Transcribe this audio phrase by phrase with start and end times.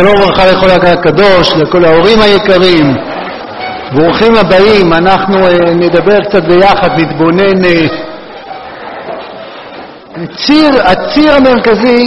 [0.00, 2.94] שלום וברכה לכל הקדוש, לכל ההורים היקרים,
[3.92, 7.64] ברוכים הבאים, אנחנו uh, נדבר קצת ביחד, נתבונן.
[7.64, 7.92] Uh,
[10.36, 12.04] ציר, הציר המרכזי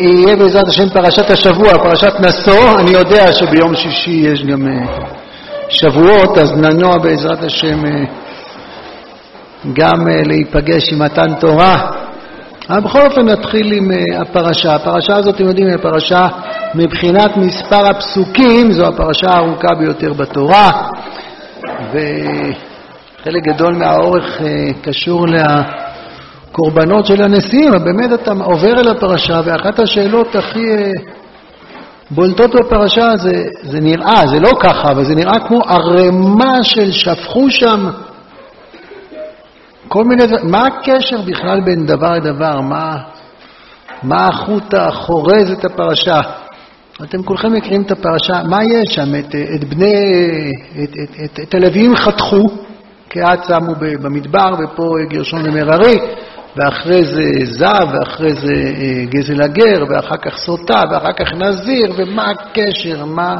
[0.00, 5.00] יהיה בעזרת השם פרשת השבוע, פרשת נשוא, אני יודע שביום שישי יש גם uh,
[5.68, 7.82] שבועות, אז ננוע בעזרת השם
[9.72, 11.90] גם להיפגש עם מתן תורה.
[12.68, 14.74] אבל בכל אופן נתחיל עם uh, הפרשה.
[14.74, 16.28] הפרשה הזאת, אתם יודעים, היא הפרשה
[16.74, 20.70] מבחינת מספר הפסוקים, זו הפרשה הארוכה ביותר בתורה,
[21.90, 24.44] וחלק גדול מהאורך uh,
[24.82, 25.26] קשור
[26.48, 31.10] לקורבנות של הנשיאים, באמת אתה עובר אל הפרשה, ואחת השאלות הכי uh,
[32.10, 37.50] בולטות בפרשה זה, זה נראה, זה לא ככה, אבל זה נראה כמו ערימה של שפכו
[37.50, 37.90] שם
[39.92, 42.60] כל מיני, מה הקשר בכלל בין דבר לדבר?
[42.60, 42.96] מה,
[44.02, 46.20] מה החוט החורז את הפרשה?
[47.02, 49.14] אתם כולכם מכירים את הפרשה, מה יש שם?
[49.18, 49.94] את, את בני,
[50.82, 52.46] את, את, את, את הלוויים חתכו,
[53.08, 55.98] קהת שמו במדבר, ופה גרשון ומררי,
[56.56, 62.30] ואחרי זה זב, ואחרי זה אה, גזל הגר, ואחר כך סוטה, ואחר כך נזיר, ומה
[62.30, 63.04] הקשר?
[63.04, 63.36] מה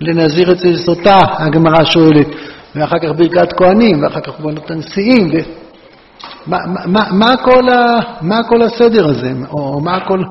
[0.00, 1.18] לנזיר אצל סוטה?
[1.38, 2.51] הגמרא שואלת.
[2.74, 5.30] ואחר כך ברכת כהנים, ואחר כך קורבנות הנשיאים.
[5.32, 5.38] ו...
[6.46, 10.22] מה, מה, מה, כל ה, מה כל הסדר הזה, או מה כל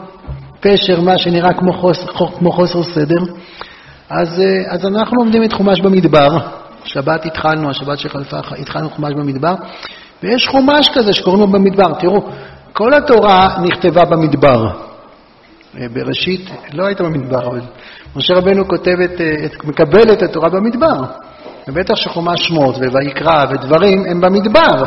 [0.60, 2.06] פשר, מה שנראה כמו, חוס,
[2.38, 3.20] כמו חוסר סדר?
[4.10, 6.38] אז, אז אנחנו לומדים את חומש במדבר,
[6.84, 9.56] שבת התחלנו, השבת שחלפה, התחלנו חומש במדבר,
[10.24, 11.94] ויש חומש כזה שקוראים לו במדבר.
[11.94, 12.30] תראו,
[12.74, 14.72] כל התורה נכתבה במדבר.
[15.94, 17.62] בראשית, לא הייתה במדבר, אבל
[18.16, 19.22] משה רבנו כותב את,
[19.64, 21.04] מקבל את התורה במדבר.
[21.68, 24.84] ובטח שחומש שמות וויקרא ודברים הם במדבר.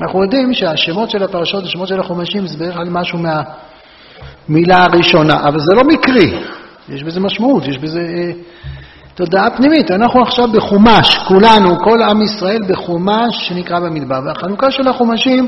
[0.00, 5.58] אנחנו יודעים שהשמות של הפרשות, השמות של החומשים, זה בערך על משהו מהמילה הראשונה, אבל
[5.60, 6.42] זה לא מקרי,
[6.88, 8.30] יש בזה משמעות, יש בזה אה,
[9.14, 9.90] תודעה פנימית.
[9.90, 15.46] אנחנו עכשיו בחומש, כולנו, כל עם ישראל בחומש שנקרא במדבר, והחלוקה של החומשים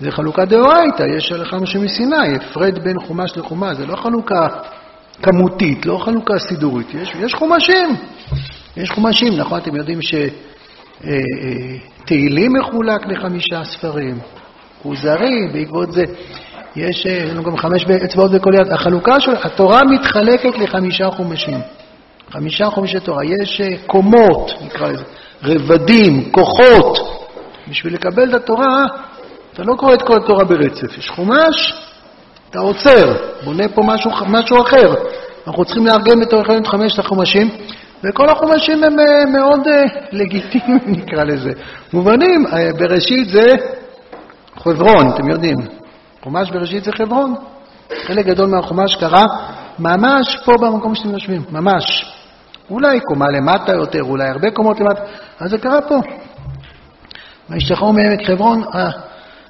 [0.00, 4.46] זה חלוקה דאורייתא, יש הלכה משה מסיני, הפרד בין חומש לחומש, זה לא חלוקה
[5.22, 7.96] כמותית, לא חלוקה סידורית, יש, יש חומשים.
[8.76, 9.58] יש חומשים, נכון?
[9.58, 9.98] אתם יודעים
[12.02, 14.18] שתהילים מחולק לחמישה ספרים,
[14.82, 16.04] כוזרי, בעקבות זה
[16.76, 18.72] יש לנו גם חמש אצבעות בכל יד.
[18.72, 21.58] החלוקה של, התורה מתחלקת לחמישה חומשים.
[22.30, 23.24] חמישה חומשי תורה.
[23.24, 25.04] יש קומות, נקרא לזה,
[25.42, 26.98] רבדים, כוחות.
[27.68, 28.84] בשביל לקבל את התורה,
[29.52, 30.98] אתה לא קורא את כל התורה ברצף.
[30.98, 31.74] יש חומש,
[32.50, 34.94] אתה עוצר, בונה פה משהו, משהו אחר.
[35.46, 37.50] אנחנו צריכים לארגן בתור את חמשת החומשים.
[38.04, 41.50] וכל החומשים הם אה, מאוד אה, לגיטימיים, נקרא לזה.
[41.92, 43.46] מובנים, אה, בראשית זה
[44.56, 45.56] חברון, אתם יודעים.
[46.22, 47.34] חומש בראשית זה חברון.
[48.06, 49.24] חלק גדול מהחומש קרה
[49.78, 52.12] ממש פה במקום שאתם יושבים, ממש.
[52.70, 55.00] אולי קומה למטה יותר, אולי הרבה קומות למטה,
[55.40, 56.00] אז זה קרה פה.
[57.50, 58.62] וישתחררו מעמק חברון,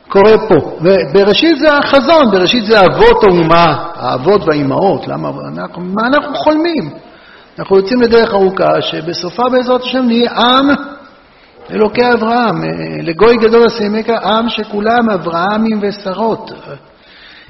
[0.09, 0.55] קורה פה.
[0.81, 5.09] ובראשית זה החזון, בראשית זה אבות האומה, האבות והאימהות.
[5.09, 6.91] למה, אנחנו, מה אנחנו חולמים?
[7.59, 10.69] אנחנו יוצאים לדרך ארוכה, שבסופה בעזרת השם נהיה עם
[11.71, 12.63] אלוקי אברהם,
[13.03, 16.51] לגוי גדול עשימך, עם שכולם אברהמים ושרות,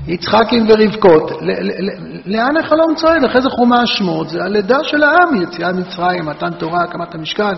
[0.06, 1.30] יצחקים ורבקות.
[2.26, 3.24] לאן החלום צועד?
[3.24, 7.54] אחרי זה חומש שמות, זה הלידה של העם, יציאה ממצרים, מתן תורה, הקמת המשכן.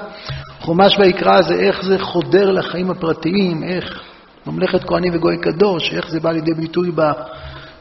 [0.60, 4.00] חומש ויקרא זה איך זה חודר לחיים הפרטיים, איך
[4.46, 6.90] ממלכת כהנים וגוי קדוש, איך זה בא לידי ביטוי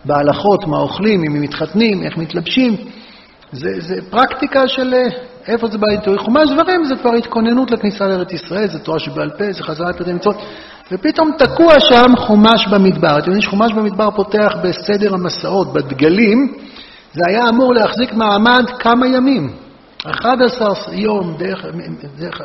[0.06, 2.76] בהלכות, מה אוכלים, אם מתחתנים, איך מתלבשים.
[3.52, 5.08] זה, זה פרקטיקה של אה,
[5.48, 9.30] איפה זה בא לידי חומש דברים, זה כבר התכוננות לכניסה לארץ ישראל, זה תורה שבעל
[9.30, 10.36] פה, זה חזרה לפרטי מצוות,
[10.92, 13.18] ופתאום תקוע שם חומש במדבר.
[13.18, 16.54] אתם יודעים שחומש במדבר פותח בסדר המסעות, בדגלים,
[17.14, 19.54] זה היה אמור להחזיק מעמד כמה ימים.
[20.06, 21.66] 11 יום דרך,
[22.18, 22.42] דרך,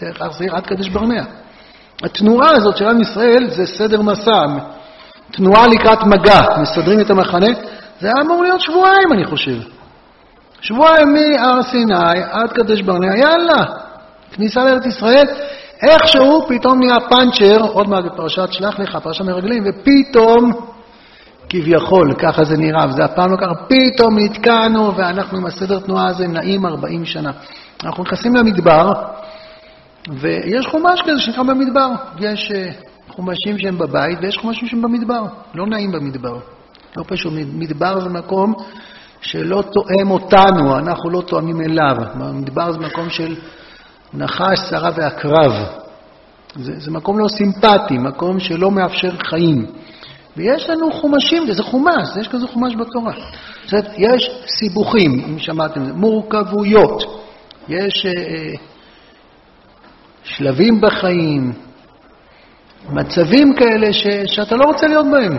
[0.00, 1.22] דרך הר שעיר עד קדש ברנע.
[2.02, 4.42] התנועה הזאת של עם ישראל זה סדר מסע,
[5.32, 7.46] תנועה לקראת מגע, מסדרים את המחנה,
[8.00, 9.75] זה היה אמור להיות שבועיים, אני חושב.
[10.60, 13.64] שבועיים מהר סיני עד קדש ברנע, יאללה,
[14.32, 15.26] כניסה לארץ ישראל,
[15.82, 20.52] איכשהו פתאום נהיה פאנצ'ר, עוד מעט בפרשת שלח לך, פרשת מרגלים, ופתאום,
[21.48, 26.26] כביכול, ככה זה נראה, וזה הפעם לא ככה, פתאום נתקענו ואנחנו עם הסדר תנועה הזה
[26.26, 27.30] נעים 40 שנה.
[27.84, 28.92] אנחנו נכנסים למדבר,
[30.20, 31.88] ויש חומש כזה שנקרא במדבר.
[32.18, 32.70] יש אה,
[33.08, 35.22] חומשים שהם בבית ויש חומשים שהם במדבר.
[35.54, 36.38] לא נעים במדבר.
[36.96, 38.54] לא פשוט, מדבר זה מקום
[39.20, 41.96] שלא תואם אותנו, אנחנו לא תואמים אליו.
[42.34, 43.36] מדבר זה מקום של
[44.14, 45.52] נחש, שרה ועקרב.
[46.56, 49.66] זה, זה מקום לא סימפטי, מקום שלא מאפשר חיים.
[50.36, 53.12] ויש לנו חומשים, וזה חומש, יש כזה חומש בתורה.
[53.64, 57.02] זאת אומרת, יש סיבוכים, אם שמעתם, מורכבויות,
[57.68, 58.54] יש אה, אה,
[60.24, 61.52] שלבים בחיים,
[62.88, 65.36] מצבים כאלה ש, שאתה לא רוצה להיות בהם,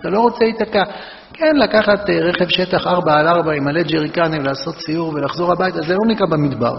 [0.00, 0.82] אתה לא רוצה להיתקע.
[1.32, 5.80] כן, לקחת אה, רכב שטח 4 על 4 עם מלא ג'ריקנים, לעשות סיור ולחזור הביתה,
[5.80, 6.74] זה לא נקרא במדבר.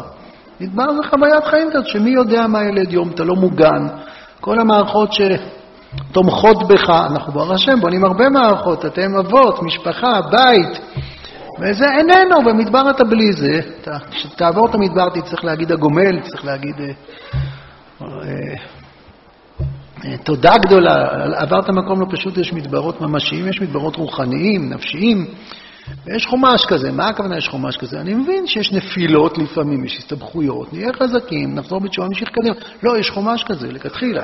[0.60, 3.88] מדבר זה חוויית חיים כזאת, שמי יודע מה ילד יום, אתה לא מוגן.
[4.42, 10.80] כל המערכות שתומכות בך, אנחנו ברוך השם בונים הרבה מערכות, אתם אבות, משפחה, בית,
[11.60, 13.60] וזה איננו, במדבר אתה בלי זה.
[14.12, 16.76] כשתעבור את המדבר תצטרך להגיד הגומל, צריך להגיד...
[20.04, 24.70] אה, אה, אה, תודה גדולה, עברת מקום לא פשוט, יש מדברות ממשיים, יש מדברות רוחניים,
[24.70, 25.26] נפשיים,
[26.06, 26.92] ויש חומש כזה.
[26.92, 28.02] מה הכוונה יש חומש כזה?
[28.02, 32.56] אני מבין שיש נפילות לפעמים, יש הסתבכויות, נהיה חזקים, נחזור בתשובה, נמשיך קדימה.
[32.84, 34.24] לא, יש חומש כזה, לכתחילה.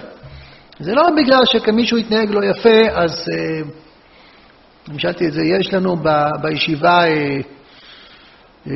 [0.80, 3.26] זה לא בגלל שכמישהו יתנהג לא יפה, אז...
[4.88, 6.10] המשלתי את זה, יש לנו ב,
[6.42, 7.40] בישיבה אה,
[8.68, 8.74] אה,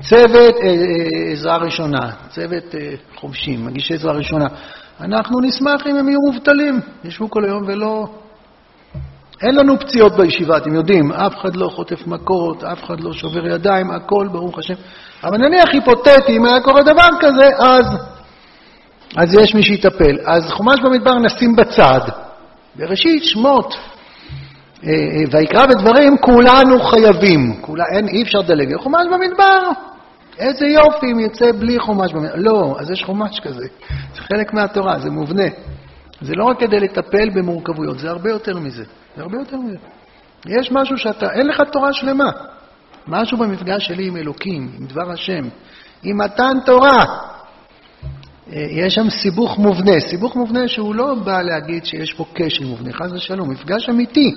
[0.00, 4.46] צוות אה, אה, עזרה ראשונה, צוות אה, חובשים, מגישי עזרה ראשונה.
[5.02, 8.06] אנחנו נשמח אם הם יהיו מובטלים, ישבו כל היום ולא...
[9.42, 13.46] אין לנו פציעות בישיבה, אתם יודעים, אף אחד לא חוטף מכות, אף אחד לא שובר
[13.46, 14.74] ידיים, הכל ברוך השם.
[15.24, 17.86] אבל נניח היפותטי, אם היה קורה דבר כזה, אז,
[19.16, 20.16] אז יש מי שיטפל.
[20.26, 22.00] אז חומש במדבר נשים בצד.
[22.76, 23.74] בראשית שמות,
[24.84, 24.94] אה, אה,
[25.30, 27.56] ויקרא ודברים, כולנו חייבים.
[27.60, 28.76] כולה, אין, אי אפשר לדלג.
[28.76, 29.58] חומש במדבר,
[30.38, 32.36] איזה יופי אם יצא בלי חומש במדבר.
[32.36, 33.66] לא, אז יש חומש כזה.
[34.14, 35.48] זה חלק מהתורה, זה מובנה.
[36.20, 38.84] זה לא רק כדי לטפל במורכבויות, זה הרבה יותר מזה.
[39.16, 39.78] זה הרבה יותר מזה.
[40.46, 42.30] יש משהו שאתה, אין לך תורה שלמה.
[43.06, 45.48] משהו במפגש שלי עם אלוקים, עם דבר השם,
[46.02, 47.04] עם מתן תורה.
[48.52, 52.92] אה, יש שם סיבוך מובנה, סיבוך מובנה שהוא לא בא להגיד שיש פה קשר מובנה,
[52.92, 54.32] חס ושלום, מפגש אמיתי.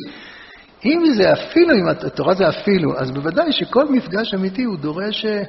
[0.85, 5.43] אם זה אפילו, אם התורה זה אפילו, אז בוודאי שכל מפגש אמיתי הוא דורש, אה,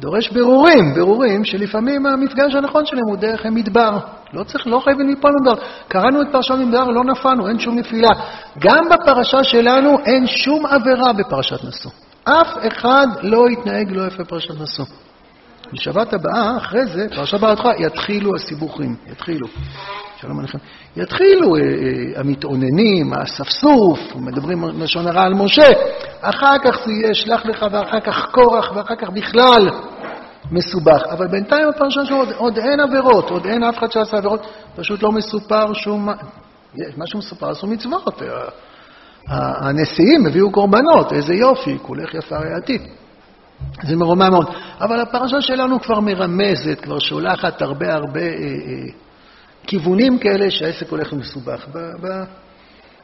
[0.00, 3.98] דורש ברורים, ברורים שלפעמים המפגש הנכון שלהם הוא דרך המדבר.
[4.32, 5.62] לא צריך, לא חייבים ליפול במדבר.
[5.88, 8.08] קראנו את פרשת מדבר, לא נפלנו, אין שום נפילה.
[8.58, 11.90] גם בפרשה שלנו אין שום עבירה בפרשת נשוא.
[12.24, 14.84] אף אחד לא יתנהג לא יפה בפרשת נשוא.
[15.72, 19.46] בשבת הבאה, אחרי זה, פרשת ברתך, יתחילו הסיבוכים, יתחילו.
[20.20, 20.58] שלום עליכם.
[20.96, 25.68] יתחילו אה, אה, המתאוננים, האספסוף, מדברים לשון הרע על משה,
[26.20, 29.70] אחר כך זה יהיה שלח לך, ואחר כך קורח, ואחר כך בכלל
[30.50, 31.02] מסובך.
[31.10, 34.46] אבל בינתיים בפרשה שלו עוד, עוד אין עבירות, עוד אין אף אחד שעשה עבירות,
[34.76, 36.08] פשוט לא מסופר שום...
[36.96, 38.22] מה שמסופר עשו מצוות.
[39.28, 42.78] הנשיאים הביאו קורבנות, איזה יופי, כולך יפה רעייתי.
[43.82, 44.46] זה מרומם מאוד.
[44.80, 48.92] אבל הפרשה שלנו כבר מרמזת, כבר שולחת הרבה הרבה אה, אה,
[49.66, 51.66] כיוונים כאלה שהעסק הולך ומסובך.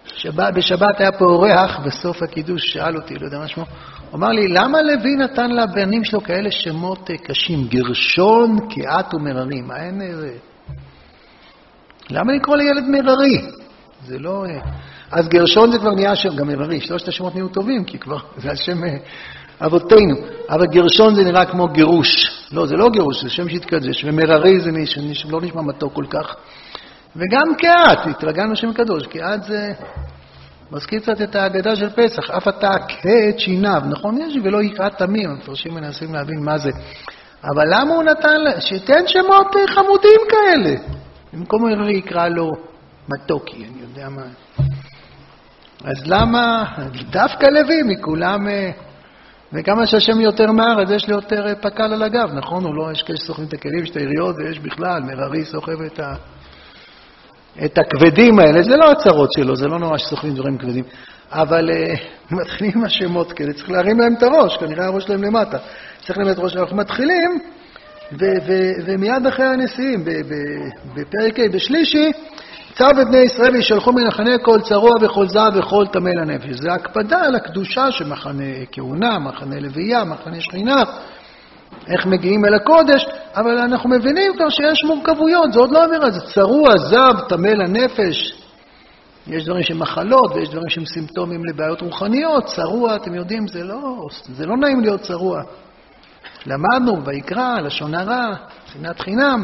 [0.06, 3.64] בשבת, בשבת היה פה אורח, בסוף הקידוש שאל אותי, לא יודע מה שמו,
[4.10, 7.64] הוא אמר לי, למה לוי נתן לבנים שלו כאלה שמות אה, קשים?
[7.68, 9.60] גרשון, קהת ומררי.
[9.60, 10.30] מה אין איזה...
[12.10, 13.42] למה לקרוא לילד מררי?
[14.06, 14.44] זה לא...
[14.46, 14.60] אה,
[15.10, 18.50] אז גרשון זה כבר נהיה שם, גם מררי, שלושת השמות נהיו טובים, כי כבר זה
[18.50, 18.96] השם אה,
[19.66, 20.16] אבותינו.
[20.50, 22.30] אבל גרשון זה נראה כמו גירוש.
[22.52, 26.34] לא, זה לא גירוש, זה שם שהתקדש, ומררי זה נשמע, לא נשמע מתוק כל כך.
[27.16, 29.72] וגם קהת, התרגלנו שם קדוש, קהת זה
[30.70, 34.18] מזכיר קצת את ההגדה של פסח, אף אתה כהת שיניו, נכון?
[34.20, 36.70] יש ולא יקרא תמים, המפרשים מנסים להבין מה זה.
[37.54, 40.74] אבל למה הוא נתן, שתן שמות חמודים כאלה.
[41.32, 42.50] במקום יקרא לו
[43.08, 44.22] מתוקי, אני יודע מה.
[45.84, 46.64] אז למה
[47.10, 48.48] דווקא לוי מכולם...
[48.48, 48.70] אה,
[49.52, 52.64] וכמה שהשם יותר מהר, אז יש לי יותר אה, פק"ל על הגב, נכון?
[52.64, 56.00] הוא לא, יש כאלה שסוחבים את הכלים, יש את היריות, ויש בכלל, מררי סוחב את,
[56.00, 56.14] ה,
[57.64, 58.62] את הכבדים האלה.
[58.62, 60.84] זה לא הצרות שלו, זה לא נורא שסוחבים דברים כבדים.
[61.32, 61.98] אבל uh,
[62.40, 65.58] מתחילים עם השמות כאלה, צריך להרים להם את הראש, כנראה הראש שלהם למטה.
[66.06, 67.38] צריך להם את הראש, אנחנו מתחילים,
[68.86, 70.04] ומיד אחרי הנשיאים,
[70.94, 72.12] בפרק ה', בשלישי,
[72.74, 76.60] צו את בני ישראל וישלחו מנחני כל צרוע וכל זהב וכל טמא לנפש.
[76.60, 80.82] זה הקפדה על הקדושה של מחנה כהונה, מחנה לוויה, מחנה שכינה,
[81.88, 86.20] איך מגיעים אל הקודש, אבל אנחנו מבינים כבר שיש מורכבויות, זה עוד לא אומר, זה
[86.34, 88.42] צרוע, זב, טמא לנפש.
[89.26, 92.44] יש דברים שהם מחלות ויש דברים שהם סימפטומים לבעיות רוחניות.
[92.44, 95.42] צרוע, אתם יודעים, זה לא, זה לא נעים להיות צרוע.
[96.46, 98.34] למדנו, ויקרא, לשון הרע,
[98.72, 99.42] שנאת חינם.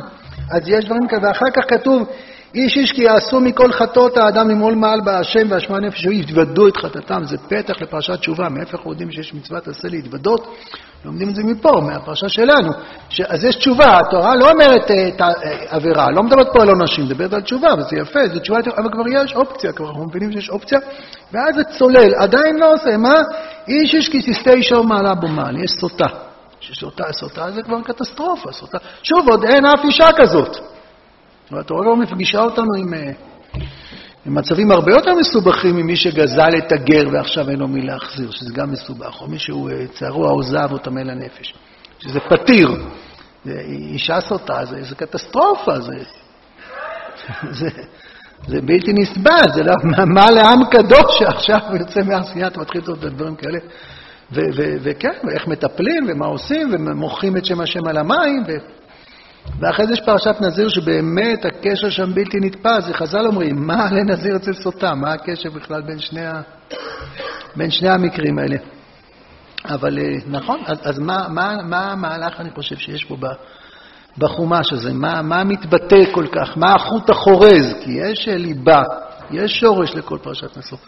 [0.50, 2.08] אז יש דברים כאלה, ואחר כך כתוב,
[2.54, 7.24] איש איש כי יעשו מכל חטאות האדם למעול מעל בהשם ואשמה נפש, יתוודו את חטאתם.
[7.24, 8.48] זה פתח לפרשת תשובה.
[8.48, 10.56] מאיפה אנחנו יודעים שיש מצוות עשה להתוודות?
[11.04, 12.72] לומדים את זה מפה, מהפרשה שלנו.
[13.08, 13.20] ש...
[13.20, 15.20] אז יש תשובה, התורה לא אומרת אה, ת...
[15.20, 15.32] אה,
[15.68, 19.08] עבירה, לא מדברת פה על עונשים, מדברת על תשובה, וזה יפה, זו תשובה, אבל כבר
[19.08, 20.78] יש אופציה, כבר אנחנו מבינים שיש אופציה,
[21.32, 23.14] ואז זה צולל, עדיין לא עושה, מה?
[23.68, 26.06] איש איש כי תסתה אישו מעלה בו מעל, יש סוטה.
[26.60, 28.78] שסוטה, סוטה זה כבר קטסטרופה, סוטה.
[29.02, 30.77] שוב, עוד אין אף אישה כזאת.
[31.52, 32.94] והתורה כבר מפגישה אותנו עם...
[32.94, 33.12] אה,
[34.26, 38.54] עם מצבים הרבה יותר מסובכים ממי שגזל את הגר ועכשיו אין לו מי להחזיר, שזה
[38.54, 41.54] גם מסובך, או מי שהוא אה, צערוע או זב או טמא לנפש,
[41.98, 42.68] שזה פתיר.
[43.68, 45.92] אישה סוטה, זה, זה קטסטרופה, זה,
[47.50, 47.68] זה,
[48.46, 52.98] זה בלתי נסבל, זה לא, מה, מה לעם קדוש שעכשיו יוצא מהעשייה, אתה מתחיל לעשות
[52.98, 53.58] דברים כאלה.
[54.82, 58.77] וכן, ואיך מטפלים, ומה עושים, ומוחים את שם השם על המים, ו...
[59.60, 64.52] ואחרי זה יש פרשת נזיר שבאמת הקשר שם בלתי נתפס, וחז"ל אומרים, מה לנזיר אצל
[64.52, 64.94] סוטה?
[64.94, 66.40] מה הקשר בכלל בין שני, ה...
[67.56, 68.56] בין שני המקרים האלה?
[69.64, 73.16] אבל אה, נכון, אז, אז מה, מה, מה המהלך אני חושב שיש פה
[74.18, 74.92] בחומש הזה?
[74.92, 76.58] מה, מה מתבטא כל כך?
[76.58, 77.74] מה החוט החורז?
[77.84, 78.82] כי יש אה, ליבה,
[79.30, 80.78] יש שורש לכל פרשת נשוא.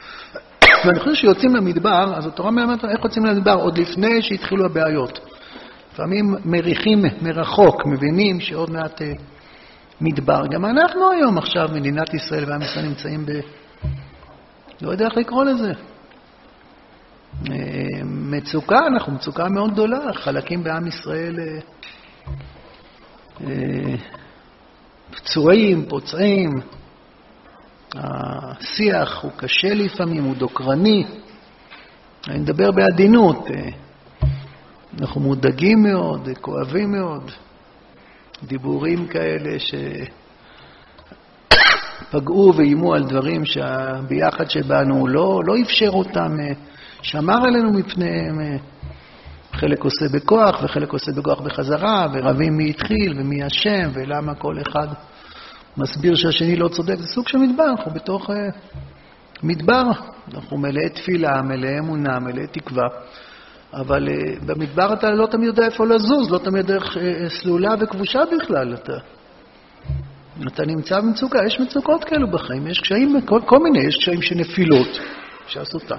[0.84, 5.29] ואני חושב שיוצאים למדבר, אז התורה מלמדת איך יוצאים למדבר, עוד לפני שהתחילו הבעיות.
[6.00, 9.12] לפעמים מריחים מרחוק, מבינים שעוד מעט אה,
[10.00, 10.46] מדבר.
[10.50, 13.30] גם אנחנו היום, עכשיו, מדינת ישראל ועם ישראל נמצאים ב...
[14.82, 15.72] לא יודע איך לקרוא לזה.
[17.50, 20.12] אה, מצוקה, אנחנו מצוקה מאוד גדולה.
[20.12, 21.36] חלקים בעם ישראל
[23.40, 23.94] אה,
[25.10, 26.50] פצועים, פוצעים.
[27.94, 31.04] השיח הוא קשה לפעמים, הוא דוקרני.
[32.28, 33.46] אני מדבר בעדינות.
[34.98, 37.30] אנחנו מודאגים מאוד, כואבים מאוד.
[38.42, 39.58] דיבורים כאלה
[42.08, 46.36] שפגעו ואיימו על דברים שהביחד שבנו לא, לא אפשר אותם,
[47.02, 48.58] שמר עלינו מפניהם.
[49.52, 54.86] חלק עושה בכוח וחלק עושה בכוח בחזרה, ורבים מי התחיל ומי אשם ולמה כל אחד
[55.76, 56.96] מסביר שהשני לא צודק.
[56.98, 58.32] זה סוג של מדבר, אנחנו בתוך uh,
[59.42, 59.82] מדבר,
[60.34, 62.84] אנחנו מלאי תפילה, מלאי אמונה, מלאי תקווה.
[63.72, 68.20] אבל uh, במדבר אתה לא תמיד יודע איפה לזוז, לא תמיד דרך uh, סלולה וכבושה
[68.36, 68.74] בכלל.
[68.74, 68.92] אתה,
[70.46, 74.34] אתה נמצא במצוקה, יש מצוקות כאלו בחיים, יש קשיים, כל, כל מיני, יש קשיים של
[74.34, 74.98] נפילות,
[75.46, 75.96] שעשותה.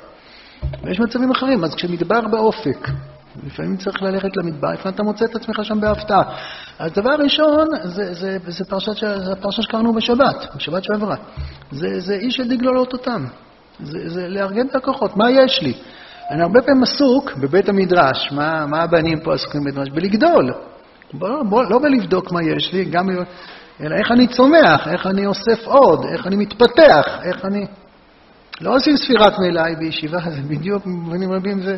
[0.84, 2.90] ויש מצבים אחרים, אז כשמדבר באופק,
[3.46, 6.24] לפעמים צריך ללכת למדבר, לפעמים אתה מוצא את עצמך שם בהפתעה.
[6.80, 11.16] אז דבר ראשון, זה, זה, זה, פרשת, זה פרשה שקראנו בשבת, בשבת שעברה.
[11.72, 13.26] זה, זה איש של דגלולות אותם.
[13.80, 15.74] זה, זה לארגן את הכוחות, מה יש לי?
[16.32, 19.90] אני הרבה פעמים עסוק בבית המדרש, מה, מה הבנים פה עסוקים בבית המדרש?
[19.96, 20.54] בלגדול.
[21.14, 23.10] בוא, בוא, לא בלבדוק מה יש לי, גם,
[23.82, 27.66] אלא איך אני צומח, איך אני אוסף עוד, איך אני מתפתח, איך אני...
[28.62, 31.78] לא עושים ספירת מלאי בישיבה, זה בדיוק, במובנים רבים זה...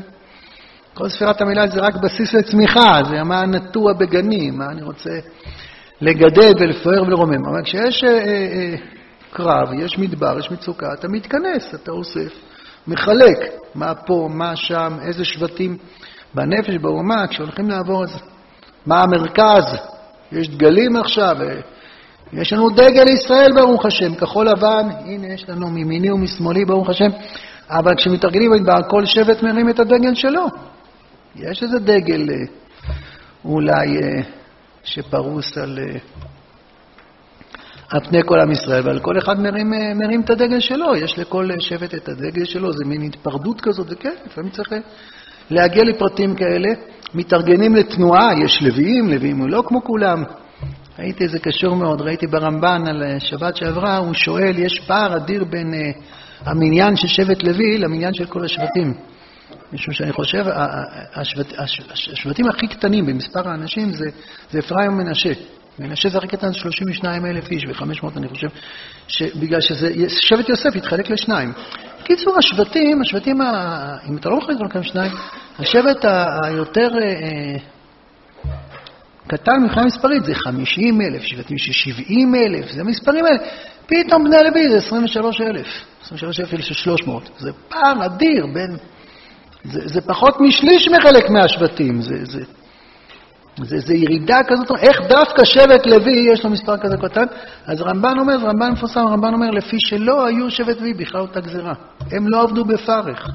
[0.94, 5.10] כל ספירת המלאי זה רק בסיס לצמיחה, זה מה נטוע בגנים, מה אני רוצה
[6.02, 7.46] לגדל ולפאר ולרומם.
[7.46, 8.76] אבל כשיש אה, אה, אה,
[9.32, 12.53] קרב, יש מדבר, יש מצוקה, אתה מתכנס, אתה אוסף.
[12.88, 13.38] מחלק
[13.76, 15.78] מה פה, מה שם, איזה שבטים
[16.34, 18.20] בנפש, באומה, כשהולכים לעבור את זה.
[18.86, 19.64] מה המרכז?
[20.32, 21.60] יש דגלים עכשיו, אה,
[22.34, 27.10] יש לנו דגל ישראל, ברוך השם, כחול לבן, הנה יש לנו מימיני ומשמאלי, ברוך השם,
[27.70, 30.46] אבל כשמתארגנים במדבר, כל שבט מרים את הדגל שלו.
[31.36, 32.36] יש איזה דגל אה,
[33.46, 34.22] אולי אה,
[34.84, 35.80] שפרוס על...
[37.94, 41.20] על פני כל עם ישראל, אבל כל אחד מרים, אה, מרים את הדגל שלו, יש
[41.20, 44.70] לכל שבט את הדגל שלו, זה מין התפרדות כזאת, וכן, לפעמים צריך
[45.50, 46.70] להגיע לפרטים כאלה.
[47.14, 50.24] מתארגנים לתנועה, יש לוויים, לוויים הוא לא כמו כולם.
[51.00, 55.44] ראיתי איזה קשור מאוד, ראיתי ברמב"ן על אה, שבת שעברה, הוא שואל, יש פער אדיר
[55.44, 56.04] בין uh,
[56.46, 58.94] המניין של שבט לוי למניין של כל השבטים.
[59.74, 60.46] משום שאני חושב,
[61.16, 61.54] השבט,
[62.14, 64.06] השבטים הכי קטנים במספר האנשים זה,
[64.52, 65.34] זה אפרים ומנשה.
[65.80, 68.48] מנשה זה הכי קטן 32 אלף איש ו-500 אני חושב,
[69.36, 71.54] בגלל שזה, שבט יוסף התחלק לשניים.
[72.02, 75.12] בקיצור, השבטים, השבטים, ה, אם אתה לא מחלק אותם שניים,
[75.60, 76.06] השבט
[76.46, 77.58] היותר אה,
[79.28, 83.38] קטן מבחינה מספרית זה 50 אלף, שבטים של 70 אלף, זה המספרים האלה.
[83.86, 85.68] פתאום בני לוי זה 23 אלף,
[86.02, 87.30] 23 אלף של 300.
[87.40, 88.78] זה פער אדיר בין...
[89.64, 92.02] זה, זה פחות משליש מחלק מהשבטים.
[92.02, 92.40] זה, זה,
[93.58, 97.26] זה, זה ירידה כזאת, איך דווקא שבט לוי יש לו מספר כזה קטן?
[97.68, 101.74] אז רמב"ן אומר, רמב"ן מפורסם, רמב"ן אומר, לפי שלא היו שבט לוי בכלל אותה גזירה.
[102.12, 103.28] הם לא עבדו בפרך.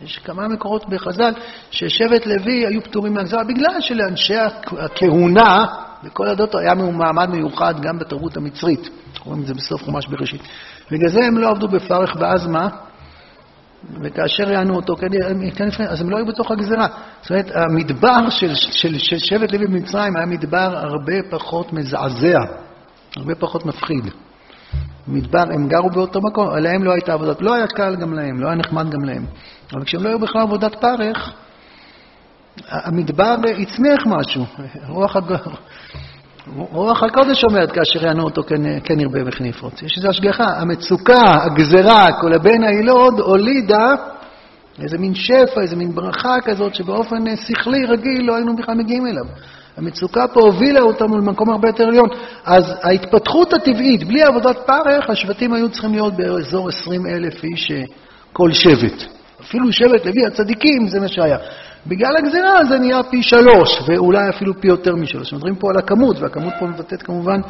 [0.00, 1.32] יש כמה מקורות בחז"ל
[1.70, 4.36] ששבט לוי היו פטורים מהגזרה בגלל שלאנשי
[4.78, 5.64] הכהונה
[6.04, 8.88] בכל הדות היה מעמד מיוחד גם בתרבות המצרית.
[9.24, 10.42] רואים את זה בסוף חומש בראשית.
[10.90, 12.68] בגלל זה הם לא עבדו בפרך, ואז מה?
[14.02, 15.06] וכאשר יענו אותו, כן,
[15.56, 16.86] כן, אז הם לא היו בתוך הגזרה.
[17.22, 22.38] זאת אומרת, המדבר של, של, של שבט לוי במצרים היה מדבר הרבה פחות מזעזע,
[23.16, 24.04] הרבה פחות מפחיד.
[25.08, 28.46] מדבר, הם גרו באותו מקום, עליהם לא הייתה עבודת, לא היה קל גם להם, לא
[28.46, 29.26] היה נחמד גם להם.
[29.72, 31.32] אבל כשהם לא היו בכלל עבודת פרך,
[32.68, 34.44] המדבר הצמיח משהו.
[34.88, 35.16] רוח.
[36.56, 39.82] רוח הקודש אומרת, כאשר יענו אותו כן, כן ירבה וכן יפרוץ.
[39.82, 40.44] יש איזו השגחה.
[40.44, 43.94] המצוקה, הגזרה, כל הבן הילוד, הולידה
[44.82, 49.24] איזה מין שפע, איזה מין ברכה כזאת, שבאופן שכלי רגיל לא היינו בכלל מגיעים אליו.
[49.76, 52.08] המצוקה פה הובילה אותנו למקום הרבה יותר עליון.
[52.44, 57.82] אז ההתפתחות הטבעית, בלי עבודת פרך, השבטים היו צריכים להיות באזור 20 אלף איש אה,
[58.32, 59.04] כל שבט.
[59.40, 61.38] אפילו שבט לוי הצדיקים, זה מה שהיה.
[61.86, 65.32] בגלל הגזירה זה נהיה פי שלוש, ואולי אפילו פי יותר משלוש.
[65.32, 67.40] מדברים פה על הכמות, והכמות פה מבטאת כמובן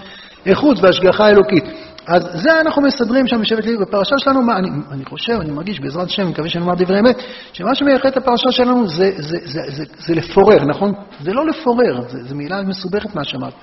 [0.47, 1.64] איכות והשגחה אלוקית.
[2.06, 3.76] אז זה אנחנו מסדרים שם בשבט לוי.
[3.76, 7.00] בפרשה שלנו, מה, אני, אני חושב, אני מרגיש בעזרת השם, אני מקווה שאני אומר דברי
[7.00, 7.16] אמת,
[7.52, 10.92] שמה שמייחד את הפרשה שלנו זה, זה, זה, זה, זה, זה לפורר, נכון?
[11.20, 13.54] זה לא לפורר, זו מילה מסובכת מה שאמרת.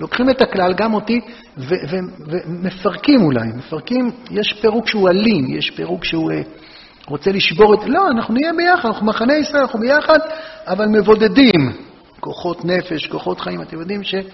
[0.00, 1.20] לוקחים את הכלל, גם אותי,
[1.58, 3.48] ומפרקים אולי.
[3.56, 6.32] מפרקים, יש פירוק שהוא אלים, יש פירוק שהוא...
[6.32, 6.42] אה,
[7.08, 7.78] רוצה לשבור את...
[7.86, 10.18] לא, אנחנו נהיה ביחד, אנחנו מחנה ישראל, אנחנו ביחד,
[10.66, 11.72] אבל מבודדים.
[12.20, 13.62] כוחות נפש, כוחות חיים.
[13.62, 14.28] אתם יודעים שכשבחור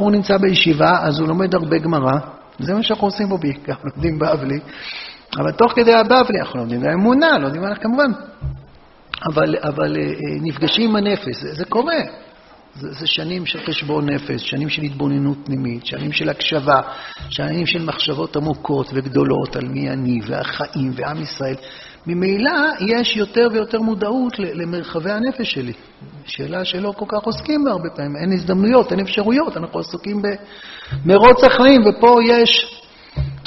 [0.00, 2.18] אה, אה, אה, נמצא בישיבה, אז הוא לומד הרבה גמרא.
[2.58, 4.60] זה מה שאנחנו עושים פה בעיקר, לומדים בבלי.
[5.38, 8.12] אבל תוך כדי הבבלי אנחנו לומדים באמונה, לומדים כמובן.
[9.32, 9.96] אבל, אבל
[10.42, 11.98] נפגשים עם הנפש, זה, זה קורה.
[12.76, 16.80] זה, זה שנים של חשבון נפש, שנים של התבוננות פנימית, שנים של הקשבה,
[17.30, 21.54] שנים של מחשבות עמוקות וגדולות על מי אני והחיים ועם ישראל.
[22.06, 22.50] ממילא
[22.80, 25.72] יש יותר ויותר מודעות למרחבי הנפש שלי.
[26.26, 30.22] שאלה שלא כל כך עוסקים בה הרבה פעמים, אין הזדמנויות, אין אפשרויות, אנחנו עסוקים
[31.04, 32.82] במרוץ החיים, ופה יש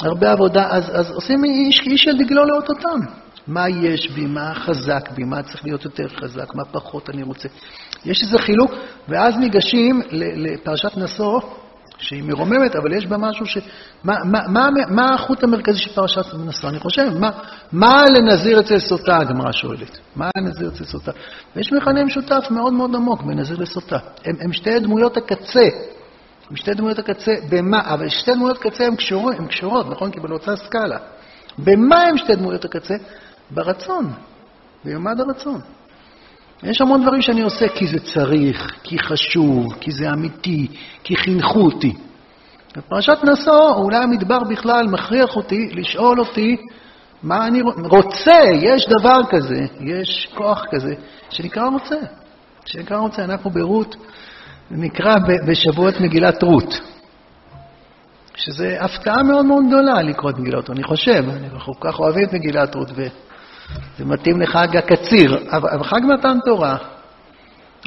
[0.00, 3.00] הרבה עבודה, אז, אז עושים איש, איש של דגלו לאותותם.
[3.46, 7.48] מה יש בי, מה חזק בי, מה צריך להיות יותר חזק, מה פחות אני רוצה.
[8.04, 8.70] יש איזה חילוק,
[9.08, 11.40] ואז ניגשים לפרשת נשוא,
[11.98, 13.58] שהיא מרוממת, אבל יש בה משהו ש...
[14.04, 16.68] מה, מה, מה, מה החוט המרכזי של פרשת נשוא?
[16.68, 17.30] אני חושב, מה,
[17.72, 19.98] מה לנזיר אצל סוטה, הגמרא שואלת.
[20.16, 21.12] מה לנזיר אצל סוטה?
[21.56, 23.98] ויש מכנה משותף מאוד מאוד עמוק בין נזיר לסוטה.
[24.24, 25.68] הם, הם שתי דמויות הקצה.
[26.50, 27.80] הם שתי דמויות הקצה במה?
[27.94, 30.10] אבל שתי דמויות קצה הן קשורות, קשורות, נכון?
[30.10, 30.98] כי בנוצה סקאלה.
[31.58, 32.94] במה הם שתי דמויות הקצה?
[33.50, 34.12] ברצון,
[34.84, 35.60] ביומד הרצון.
[36.62, 40.66] יש המון דברים שאני עושה כי זה צריך, כי חשוב, כי זה אמיתי,
[41.04, 41.92] כי חינכו אותי.
[42.76, 46.56] בפרשת נשוא, אולי המדבר בכלל מכריח אותי לשאול אותי
[47.22, 48.40] מה אני רוצה.
[48.62, 50.94] יש דבר כזה, יש כוח כזה,
[51.30, 51.96] שנקרא רוצה.
[52.64, 53.24] שנקרא רוצה.
[53.24, 53.96] אנחנו ברות,
[54.70, 55.14] נקרא
[55.46, 56.80] בשבועות מגילת רות.
[58.34, 60.70] שזה הפתעה מאוד מאוד גדולה לקרוא את מגילת רות.
[60.70, 62.88] אני חושב, אנחנו כל כך אוהבים את מגילת רות,
[63.98, 66.76] זה מתאים לחג הקציר, אבל חג מתן תורה,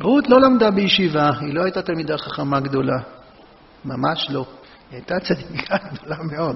[0.02, 2.98] רות לא למדה בישיבה, היא לא הייתה תלמידה חכמה גדולה,
[3.86, 4.46] ממש לא.
[4.92, 6.56] היא הייתה צדיקה גדולה מאוד,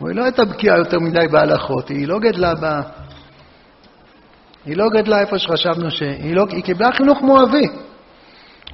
[0.00, 2.80] אבל היא לא הייתה בקיאה יותר מדי בהלכות, היא לא גדלה ב...
[4.64, 6.02] היא לא גדלה איפה שחשבנו ש...
[6.02, 6.44] היא, לא...
[6.50, 7.66] היא קיבלה חינוך מואבי,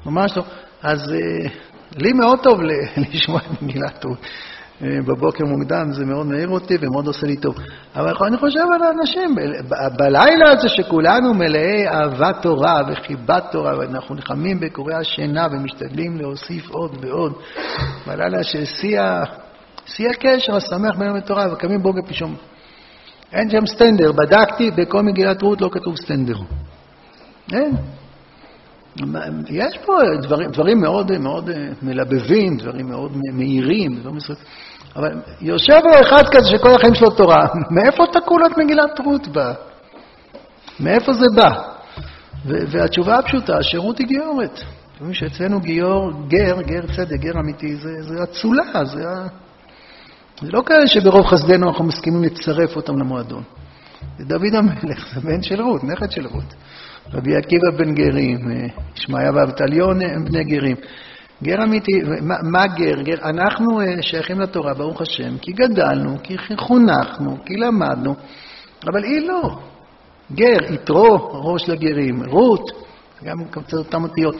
[0.06, 0.44] ממש לא.
[0.82, 1.50] אז אה,
[1.96, 2.60] לי מאוד טוב
[3.12, 4.18] לשמוע את מגילת רות.
[4.82, 7.54] אה, בבוקר מוקדם, זה מאוד מעיר אותי ומאוד עושה לי טוב.
[7.96, 9.34] אבל אני חושב על האנשים,
[9.96, 16.96] בלילה הזה שכולנו מלאי אהבת תורה וחיבת תורה, ואנחנו נלחמים בקורי השינה ומשתדלים להוסיף עוד
[17.00, 17.32] ועוד,
[18.06, 19.00] בלילה ששיא
[20.10, 22.36] הקשר השמח בינינו בתורה, וקמים בוקר פתאום.
[23.32, 26.36] אין שם סטנדר, בדקתי, בכל מגילת רות לא כתוב סטנדר.
[27.52, 27.76] אין.
[29.48, 29.92] יש פה
[30.22, 31.50] דברים, דברים מאוד, מאוד
[31.82, 34.44] מלבבים, דברים מאוד מהירים, דברים מסוימים.
[34.96, 39.52] אבל יושב לו אחד כזה שכל החיים שלו תורה, מאיפה תקעו את מגילת רות בא?
[40.80, 41.50] מאיפה זה בא?
[42.44, 44.54] והתשובה הפשוטה, השירות היא גיורת.
[44.54, 49.04] אתם יודעים שאצלנו גיור, גר, גר צדק, גר אמיתי, זה, זה אצולה, זה,
[50.40, 53.42] זה לא כאלה שברוב חסדנו אנחנו מסכימים לצרף אותם למועדון.
[54.18, 56.54] זה דוד המלך, זה בן של רות, נכד של רות.
[57.12, 58.38] רבי עקיבא בן גרים,
[58.96, 60.76] ישמעיה ואבטליון הם בני גרים.
[61.42, 63.02] גר אמיתי, מה, מה גר?
[63.02, 63.28] גר?
[63.28, 68.14] אנחנו אה, שייכים לתורה, ברוך השם, כי גדלנו, כי חונכנו, כי למדנו,
[68.92, 69.58] אבל היא לא.
[70.32, 72.70] גר, יתרו, ראש לגרים, רות,
[73.24, 73.36] גם
[73.72, 74.34] אותם אותיות.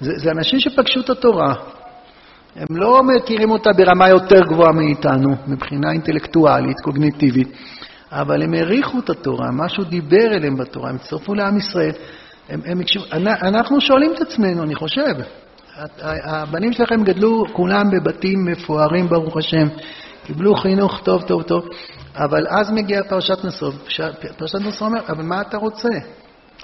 [0.00, 1.54] זה, זה אנשים שפגשו את התורה.
[2.56, 7.48] הם לא מכירים אותה ברמה יותר גבוהה מאיתנו, מבחינה אינטלקטואלית, קוגניטיבית,
[8.12, 11.92] אבל הם העריכו את התורה, משהו דיבר אליהם בתורה, הם הצטרפו לעם ישראל.
[12.48, 12.80] הם, הם
[13.42, 15.14] אנחנו שואלים את עצמנו, אני חושב,
[16.24, 19.68] הבנים שלכם גדלו כולם בבתים מפוארים, ברוך השם,
[20.24, 21.64] קיבלו חינוך טוב, טוב, טוב,
[22.16, 23.72] אבל אז מגיעה פרשת נשוא,
[24.36, 25.88] פרשת נשוא אומר, אבל מה אתה רוצה?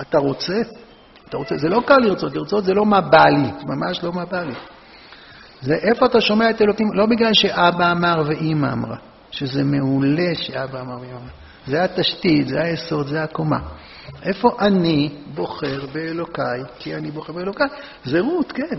[0.01, 0.55] אתה רוצה?
[1.29, 1.57] אתה רוצה?
[1.57, 4.55] זה לא קל לרצות, לרצות זה לא מה בא לי, ממש לא מה בא לי.
[5.61, 8.97] זה איפה אתה שומע את אלוקים, לא בגלל שאבא אמר ואימא אמרה,
[9.31, 11.31] שזה מעולה שאבא אמר ואימא אמרה.
[11.67, 13.59] זה התשתית, זה היסוד, זה הקומה.
[14.23, 17.67] איפה אני בוחר באלוקיי, כי אני בוחר באלוקיי?
[18.05, 18.79] זה רות, כן.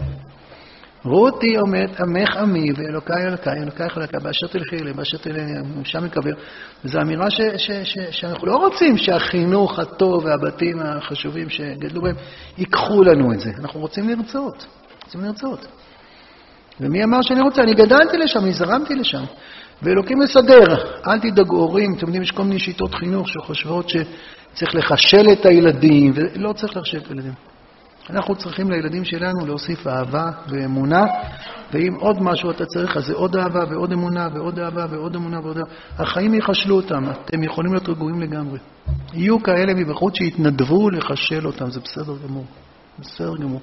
[1.04, 5.84] רות היא אומרת, עמך עמי ואלוקיי אלוקיי, אלוקייך אלוקיי, באשר תלכי אליהם, באשר תלכי אליהם,
[5.84, 6.34] שם יקבל.
[6.86, 12.16] וזו אמירה ש, ש, ש, שאנחנו לא רוצים שהחינוך הטוב והבתים החשובים שגדלו בהם
[12.58, 13.52] ייקחו לנו את זה.
[13.60, 14.66] אנחנו רוצים לרצות,
[15.06, 15.68] רוצים לרצות.
[16.82, 17.62] ומי אמר שאני רוצה?
[17.62, 19.24] אני גדלתי לשם, אני זרמתי לשם.
[19.82, 20.66] ואלוקים מסדר,
[21.08, 23.90] אל תדאגו הורים, אתם יודעים, יש כל מיני שיטות חינוך שחושבות
[24.60, 27.34] שצריך לחשל את הילדים, ולא צריך לחשל את הילדים.
[28.10, 31.06] אנחנו צריכים לילדים שלנו להוסיף אהבה ואמונה,
[31.74, 35.40] ואם עוד משהו אתה צריך, אז זה עוד אהבה ועוד אמונה ועוד אהבה ועוד אמונה
[35.40, 35.70] ועוד אהבה.
[35.98, 38.60] החיים יחשלו אותם, אתם יכולים להיות רגועים לגמרי.
[39.14, 42.46] יהיו כאלה מבחוץ שיתנדבו לחשל אותם, זה בסדר גמור.
[43.00, 43.62] בסדר גמור.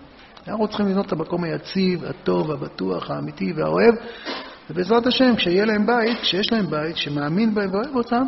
[0.49, 3.95] אנחנו צריכים לבנות את המקום היציב, הטוב, הבטוח, האמיתי והאוהב,
[4.71, 8.23] ובעזרת השם, כשיהיה להם בית, כשיש להם בית שמאמין בהם ואוהב אותם,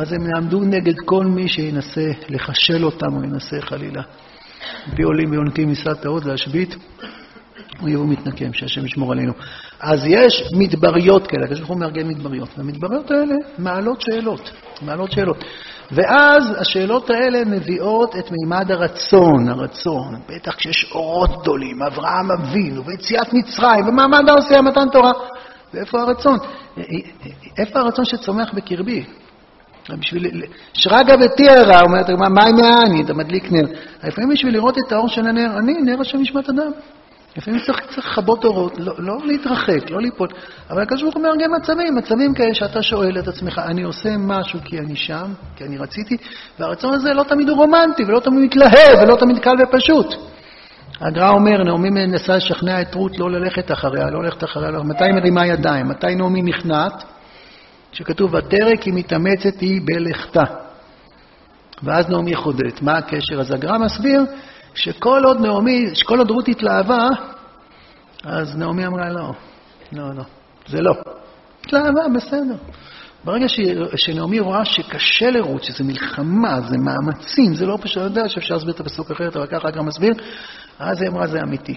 [0.00, 4.02] אז הם יעמדו נגד כל מי שינסה לחשל אותם או ינסה חלילה.
[4.94, 6.76] בי עולים ויונקים משרד טעות להשבית,
[7.82, 9.32] אויב ומתנקם, שהשם ישמור עלינו.
[9.80, 14.50] אז יש מדבריות כאלה, הקדוש ברוך הוא מארגן מדבריות, והמדבריות האלה מעלות שאלות,
[14.82, 15.44] מעלות שאלות.
[15.92, 20.14] ואז השאלות האלה מביאות את מימד הרצון, הרצון.
[20.28, 25.12] בטח כשיש אורות גדולים, אברהם אבינו, ויציאת מצרים, ומעמד סיני מתן תורה.
[25.74, 26.38] ואיפה הרצון?
[27.58, 29.04] איפה הרצון שצומח בקרבי?
[29.88, 30.42] בשביל...
[30.72, 33.02] שרגא ותיארה, אומרת, מה עם העני?
[33.02, 33.66] אתה מדליק נר.
[34.04, 36.70] לפעמים בשביל לראות את האור של הנר, אני, נר השם נשמת אדם.
[37.36, 40.28] לפעמים צריך, לכבות אורות, לא, לא להתרחק, לא ליפול.
[40.70, 44.58] אבל הקדוש ברוך הוא מארגן מצבים, מצבים כאלה שאתה שואל את עצמך, אני עושה משהו
[44.64, 46.16] כי אני שם, כי אני רציתי,
[46.58, 50.14] והרצון הזה לא תמיד הוא רומנטי, ולא תמיד מתלהב, ולא תמיד קל ופשוט.
[51.00, 55.12] הגר"א אומר, נעמי מנסה לשכנע את רות לא ללכת אחריה, לא ללכת אחריה, לא, מתי
[55.12, 55.88] מרימה ידיים?
[55.88, 57.04] מתי נעמי נכנעת?
[57.92, 60.44] כשכתוב, ותרא כי מתאמצת היא בלכתה.
[61.82, 62.82] ואז נעמי חודרת.
[62.82, 63.40] מה הקשר?
[63.40, 64.22] אז הגר"א מסביר
[64.74, 67.08] שכל עוד נעמי, שכל עוד רות התלהבה,
[68.24, 69.32] אז נעמי אמרה לא,
[69.92, 70.22] לא, לא,
[70.66, 70.94] זה לא.
[71.64, 72.56] התלהבה, בסדר.
[73.24, 73.46] ברגע
[73.96, 78.74] שנעמי רואה שקשה לרות, שזה מלחמה, זה מאמצים, זה לא פשוט, אני יודע שאפשר להסביר
[78.74, 80.12] את הפסוק אחרת, אבל ככה גם מסביר,
[80.78, 81.76] אז היא אמרה, זה אמיתי.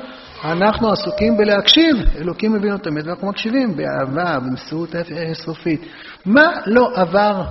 [0.43, 1.95] אנחנו עסוקים בלהקשיב.
[2.17, 5.81] אלוקים מבין אותם, ואנחנו מקשיבים באהבה, במסירות אינסופית.
[6.25, 7.43] מה לא עבר?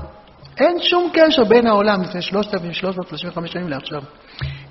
[0.59, 4.03] אין שום קשר בין העולם לפני 3,335 שנים לעכשיו.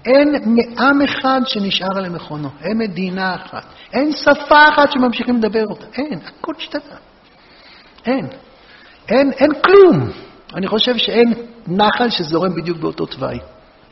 [0.06, 0.36] אין
[0.80, 6.54] עם אחד שנשאר למכונו, אין מדינה אחת, אין שפה אחת שממשיכים לדבר אותה, אין, הכל
[6.58, 6.96] השתנה.
[8.06, 8.28] אין.
[9.10, 10.10] אין, אין כלום.
[10.56, 11.34] אני חושב שאין
[11.68, 13.40] נחל שזורם בדיוק באותו תוואי.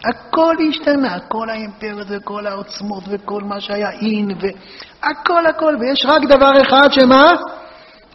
[0.04, 6.52] הכל השתנה, כל האימפריות וכל העוצמות וכל מה שהיה אין, והכל הכל, ויש רק דבר
[6.62, 7.32] אחד שמה?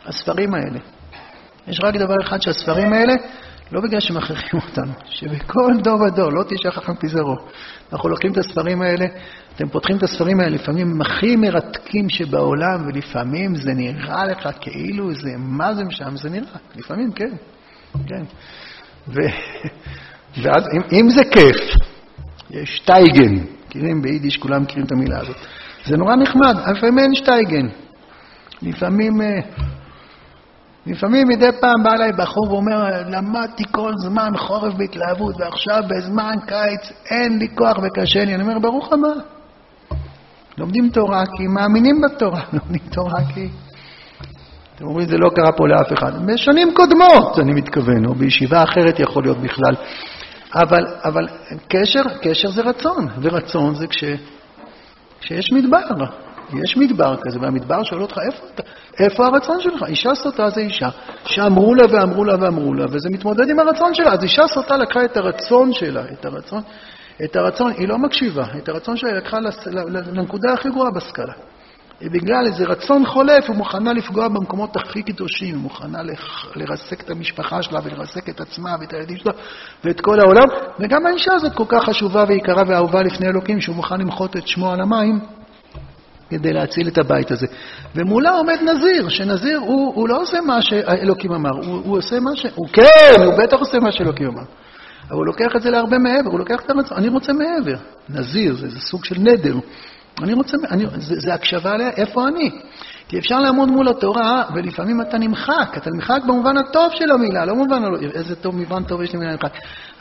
[0.07, 0.79] הספרים האלה.
[1.69, 3.15] יש רק דבר אחד שהספרים האלה
[3.73, 7.37] לא בגלל שמכריחים אותנו, שבכל דור ודור, לא תשאר חכם פיזרו.
[7.93, 9.07] אנחנו לוקחים את הספרים האלה,
[9.57, 15.15] אתם פותחים את הספרים האלה, לפעמים הם הכי מרתקים שבעולם, ולפעמים זה נראה לך כאילו
[15.15, 17.31] זה, מה זה משם, זה נראה, לפעמים כן,
[18.07, 18.23] כן.
[19.09, 19.15] ו...
[20.43, 21.57] ואז, אם, אם זה כיף,
[22.51, 25.37] יש שטייגן, מכירים ביידיש, כולם מכירים את המילה הזאת.
[25.85, 27.69] זה נורא נחמד, לפעמים אין שטייגן.
[28.63, 29.21] לפעמים...
[30.89, 36.93] לפעמים מדי פעם בא אליי בחור ואומר, למדתי כל זמן חורף בהתלהבות, ועכשיו בזמן קיץ
[37.11, 38.35] אין לי כוח וקשה לי.
[38.35, 39.13] אני אומר, ברוך הבא.
[40.59, 43.49] לומדים תורה כי מאמינים בתורה, לומדים תורה כי...
[44.75, 46.27] אתם אומרים, זה לא קרה פה לאף אחד.
[46.27, 49.75] בשנים קודמות, אני מתכוון, או בישיבה אחרת יכול להיות בכלל.
[50.55, 51.29] אבל, אבל
[51.69, 54.05] קשר, קשר זה רצון, ורצון זה כש,
[55.21, 56.05] כשיש מדבר.
[56.53, 58.47] יש מדבר כזה, והמדבר שואל אותך, איפה?
[58.99, 59.83] איפה הרצון שלך?
[59.89, 60.89] אישה סוטה זה אישה,
[61.25, 64.13] שאמרו לה ואמרו לה ואמרו לה, וזה מתמודד עם הרצון שלה.
[64.13, 66.61] אז אישה סוטה לקחה את הרצון שלה, את הרצון,
[67.25, 69.39] את הרצון, היא לא מקשיבה, את הרצון שלה היא לקחה
[70.13, 71.33] לנקודה הכי גרועה בסקאלה.
[72.03, 75.99] בגלל איזה רצון חולף, היא מוכנה לפגוע במקומות הכי קדושים, היא מוכנה
[76.57, 79.33] לרסק את המשפחה שלה ולרסק את עצמה ואת הילדים שלה
[79.85, 80.45] ואת כל העולם.
[80.81, 84.73] וגם האישה הזאת כל כך חשובה ויקרה ואהובה לפני אלוקים, שהוא מוכן למחות את שמו
[84.73, 85.21] על המים
[86.31, 87.47] כדי להציל את הבית הזה.
[87.95, 92.37] ומולה עומד נזיר, שנזיר הוא, הוא לא עושה מה שאלוקים אמר, הוא, הוא עושה מה
[92.37, 92.47] ש...
[92.55, 94.43] הוא כן, הוא בטח עושה מה שאלוקים אמר.
[95.09, 97.77] אבל הוא לוקח את זה להרבה מעבר, הוא לוקח את הרצון, אני רוצה מעבר.
[98.09, 99.55] נזיר, זה, זה סוג של נדר.
[100.23, 102.51] אני רוצה, אני, זה, זה הקשבה עליה, איפה אני?
[103.09, 105.77] כי אפשר לעמוד מול התורה, ולפעמים אתה נמחק.
[105.77, 107.83] אתה נמחק במובן הטוב של המילה, לא במובן,
[108.15, 109.53] איזה טוב, מובן טוב יש לי מילה נמחק.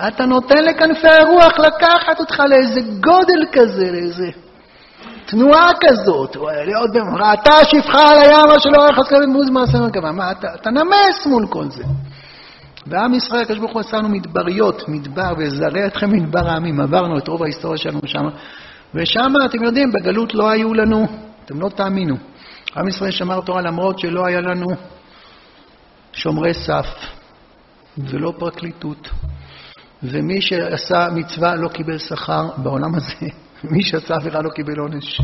[0.07, 4.29] אתה נותן לכנפי הרוח לקחת אותך לאיזה גודל כזה, לאיזה
[5.27, 6.35] תנועה כזאת.
[6.35, 10.11] להיות ראתה שפחה על הים אשר לא רכס כבד מוז מעשה מרכבה.
[10.11, 11.83] מה, אתה, אתה נמס מול כל זה.
[12.87, 16.79] ועם ישראל, הקדוש ברוך הוא עשה לנו מדבריות, מדבר, וזרע אתכם מדבר העמים.
[16.81, 18.23] עברנו את רוב ההיסטוריה שלנו שם.
[18.95, 21.05] ושם, אתם יודעים, בגלות לא היו לנו,
[21.45, 22.15] אתם לא תאמינו.
[22.77, 24.67] עם ישראל שמר תורה למרות שלא היה לנו
[26.13, 26.85] שומרי סף
[27.97, 29.09] ולא פרקליטות.
[30.03, 33.27] ומי שעשה מצווה לא קיבל שכר בעולם הזה,
[33.71, 35.21] מי שעשה עבירה לא קיבל עונש.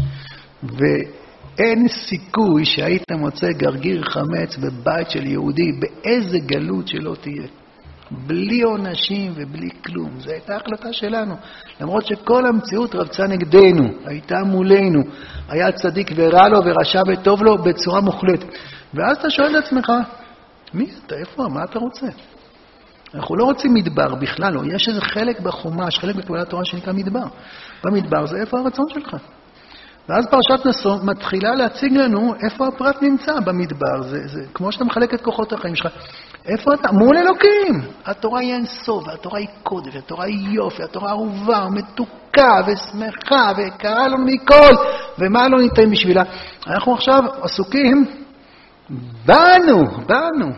[0.64, 7.48] ואין סיכוי שהיית מוצא גרגיר חמץ בבית של יהודי, באיזה גלות שלא תהיה.
[8.12, 10.20] בלי עונשים ובלי כלום.
[10.20, 11.36] זו הייתה החלטה שלנו.
[11.82, 15.02] למרות שכל המציאות רבצה נגדנו, הייתה מולנו.
[15.50, 18.48] היה צדיק ורע לו ורשע וטוב לו בצורה מוחלטת.
[18.94, 19.92] ואז אתה שואל את עצמך,
[20.74, 21.16] מי אתה?
[21.16, 21.48] איפה?
[21.48, 22.08] מה אתה רוצה?
[23.16, 24.62] אנחנו לא רוצים מדבר בכלל, לא.
[24.76, 27.26] יש איזה חלק בחומש, חלק בפעולת התורה שנקרא מדבר.
[27.84, 29.16] במדבר זה איפה הרצון שלך.
[30.10, 34.02] ואז פרשת נשוא מתחילה להציג לנו איפה הפרט נמצא במדבר.
[34.02, 35.92] זה, זה כמו שאתה מחלק את כוחות החיים שלך.
[36.46, 36.92] איפה אתה?
[36.92, 37.92] מול אלוקים.
[38.06, 44.18] התורה היא אינסוף, והתורה היא קודש, והתורה היא יופי, התורה אהובה, מתוקה ושמחה, ויקרה לנו
[44.26, 44.76] מכל,
[45.20, 46.24] ומה לא ניתן בשבילה.
[46.68, 48.06] אנחנו עכשיו עסוקים
[49.26, 50.52] בנו, בנו.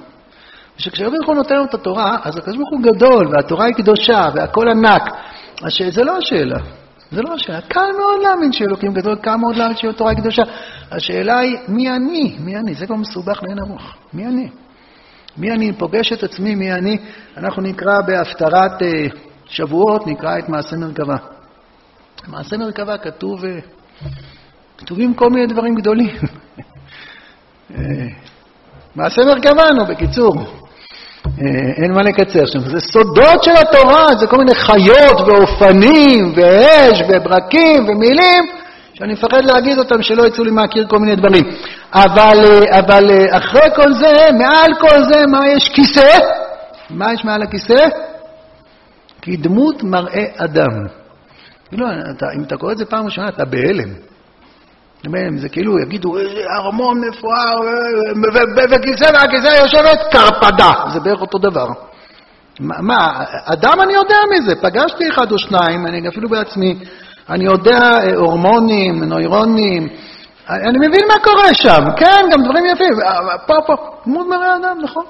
[0.75, 4.29] וכשהקדוש ברוך הוא נותן לנו את התורה, אז הקדוש ברוך הוא גדול, והתורה היא קדושה,
[4.33, 5.03] והכל ענק.
[5.63, 6.57] אז זה לא השאלה.
[7.15, 7.61] זה לא השאלה.
[7.61, 10.43] קל מאוד להאמין שאלוקים גדול, קל מאוד להאמין שהתורה היא קדושה.
[10.91, 12.37] השאלה היא, מי אני?
[12.39, 12.73] מי אני?
[12.75, 13.95] זה כבר מסובך לאין ארוך.
[14.13, 14.49] מי אני?
[15.37, 15.73] מי אני?
[15.73, 16.97] פוגש את עצמי, מי אני?
[17.37, 19.07] אנחנו נקרא בהפטרת אה,
[19.45, 21.15] שבועות, נקרא את מעשה מרכבה.
[22.27, 23.59] מעשה מרכבה כתוב, אה,
[24.77, 26.15] כתובים כל מיני דברים גדולים.
[27.75, 28.07] אה,
[28.95, 30.64] מעשה מרכבה, נו, בקיצור.
[31.83, 32.59] אין מה לקצר שם.
[32.59, 38.43] זה סודות של התורה, זה כל מיני חיות ואופנים ואש וברקים ומילים
[38.93, 41.43] שאני מפחד להגיד אותם, שלא יצאו לי מהקיר כל מיני דברים.
[41.93, 45.69] אבל, אה, אבל אה, אחרי כל זה, מעל כל זה, מה יש?
[45.69, 46.17] כיסא.
[46.89, 47.87] מה יש מעל הכיסא?
[49.21, 50.87] כי דמות מראה אדם.
[51.69, 53.89] כאילו, אתה, אם אתה קורא את זה פעם ראשונה, אתה בהלם.
[55.37, 57.55] זה כאילו יגידו, איזה ארמון מפואר,
[58.69, 60.71] וכיסא והכיסא יושבת קרפדה.
[60.93, 61.67] זה בערך אותו דבר.
[62.59, 66.75] מה, אדם אני יודע מזה, פגשתי אחד או שניים, אני אפילו בעצמי
[67.29, 69.87] אני יודע אה, הורמונים, נוירונים,
[70.49, 72.93] אני מבין מה קורה שם, כן, גם דברים יפים,
[73.47, 73.73] פה, פה,
[74.05, 75.03] דמות מראה אדם, נכון?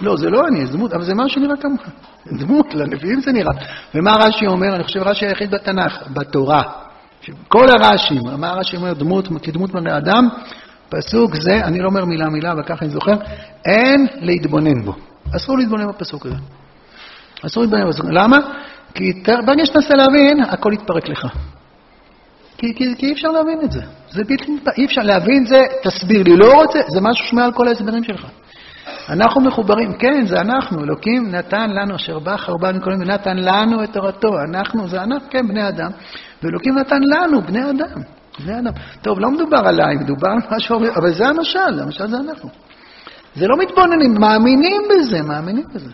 [0.00, 1.80] לא, זה לא אני, זה דמות, אבל זה משהו שנראה כמוך.
[2.26, 3.52] דמות, לנביאים זה נראה.
[3.94, 4.74] ומה רש"י אומר?
[4.74, 6.62] אני חושב רש"י היחיד בתנ"ך, בתורה.
[7.48, 8.92] כל הרש"י, מה רש"י אומר?
[8.92, 10.28] דמות, כדמות מראה אדם,
[10.88, 13.14] פסוק זה, אני לא אומר מילה מילה, אבל ככה אני זוכר,
[13.64, 14.92] אין להתבונן בו.
[15.36, 16.36] אסור להתבונן בפסוק הזה.
[17.46, 18.06] אסור להתבונן בפסוק.
[18.10, 18.36] למה?
[18.94, 19.12] כי
[19.46, 21.26] ברגע שתנסה להבין, הכל יתפרק לך.
[22.58, 23.80] כי, כי, כי אי אפשר להבין את זה.
[24.10, 24.78] זה בלתי נתפס.
[24.78, 26.36] אי אפשר להבין זה, תסביר לי.
[26.36, 28.26] לא רוצה, זה משהו שמעל כל ההסברים שלך.
[29.08, 30.84] אנחנו מחוברים, כן, זה אנחנו.
[30.84, 34.28] אלוקים נתן לנו, אשר בא חרבן כל נתן לנו את תורתו.
[34.50, 35.90] אנחנו, זה אנחנו, כן, בני אדם.
[36.42, 38.00] ואלוקים נתן לנו, בני אדם.
[38.44, 38.72] בני אדם.
[39.02, 42.48] טוב, לא מדובר עליי, מדובר על משהו, אבל זה המשל, המשל זה אנחנו.
[43.34, 45.90] זה לא מתבוננים, מאמינים בזה, מאמינים בזה.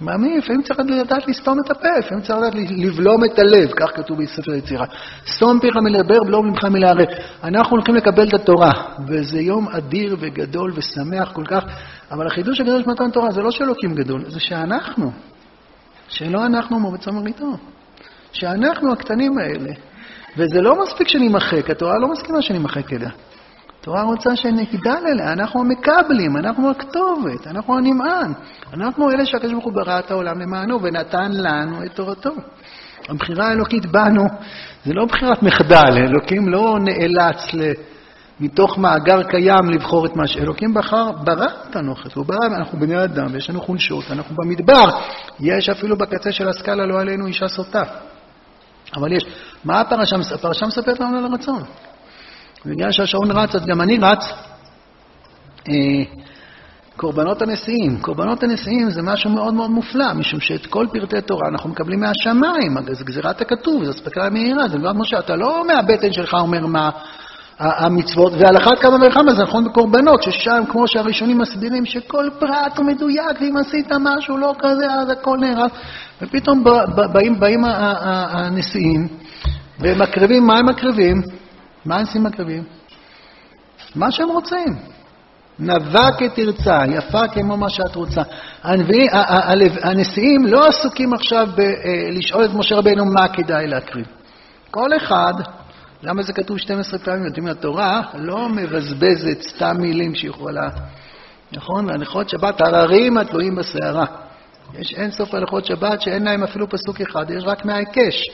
[0.00, 4.22] מאמין, לפעמים צריך לדעת לסתום את הפה, לפעמים צריך לדעת לבלום את הלב, כך כתוב
[4.22, 4.86] בספר יצירה.
[5.26, 7.08] סתום פיך מלדבר, בלום ממך מלערב.
[7.44, 8.72] אנחנו הולכים לקבל את התורה,
[9.08, 11.64] וזה יום אדיר וגדול ושמח כל כך,
[12.10, 15.10] אבל החידוש הגדול של מתן תורה זה לא שאלוקים גדול, זה שאנחנו,
[16.08, 17.56] שלא אנחנו מובצו מריתו,
[18.36, 19.72] שאנחנו הקטנים האלה,
[20.36, 23.10] וזה לא מספיק שנמחק, התורה לא מסכימה שנמחק אליה.
[23.80, 28.32] התורה רוצה שנגדל אליה, אנחנו המקבלים, אנחנו הכתובת, אנחנו הנמען.
[28.74, 32.30] אנחנו אלה שהקדוש ברוך הוא ברא את העולם למענו ונתן לנו את תורתו.
[33.08, 34.24] הבחירה האלוקית בנו
[34.84, 37.72] זה לא בחירת מחדל, אלוקים לא נאלץ ל...
[38.40, 43.04] מתוך מאגר קיים לבחור את מה שאלוקים בחר, ברא אותנו אחרת, הוא ברא, אנחנו בני
[43.04, 44.88] אדם ויש לנו חולשות, אנחנו במדבר,
[45.40, 47.82] יש אפילו בקצה של הסקאלה, לא עלינו אישה סוטה.
[48.94, 49.24] אבל יש,
[49.64, 51.62] מה הפרשה, הפרשה מספרת לנו על הרצון.
[52.66, 54.24] בגלל שהשעון רץ, אז גם אני רץ.
[55.68, 55.74] אה,
[56.96, 58.00] קורבנות הנשיאים.
[58.00, 62.76] קורבנות הנשיאים זה משהו מאוד מאוד מופלא, משום שאת כל פרטי תורה אנחנו מקבלים מהשמיים,
[62.92, 66.90] זה גזירת הכתוב, זו אספקה מהירה, זה דבר משה, אתה לא מהבטן שלך אומר מה
[67.58, 72.86] המצוות, ועל אחת כמה וכמה זה נכון בקורבנות, ששם, כמו שהראשונים מסבירים, שכל פרט הוא
[72.86, 75.70] מדויק, ואם עשית משהו לא כזה, אז הכל נהרס.
[76.22, 76.64] ופתאום
[77.12, 79.08] באים, באים הנשיאים
[79.80, 81.22] ומקריבים, מה הם מקריבים?
[81.84, 82.64] מה הנשיאים מקריבים?
[83.94, 84.76] מה שהם רוצים.
[85.58, 88.22] נבע כתרצה, יפה כמו מה שאת רוצה.
[89.82, 94.06] הנשיאים לא עסוקים עכשיו בלשאול את משה רבינו מה כדאי להקריב.
[94.70, 95.34] כל אחד,
[96.06, 97.24] למה זה כתוב 12 פעמים?
[97.24, 100.68] יודעים, התורה לא מבזבזת סתם מילים שיכולה,
[101.52, 101.90] נכון?
[101.90, 104.06] הלכות שבת הררים התלויים בסערה.
[104.74, 108.24] יש אין סוף הלכות שבת שאין להם אפילו פסוק אחד, יש רק מההיקש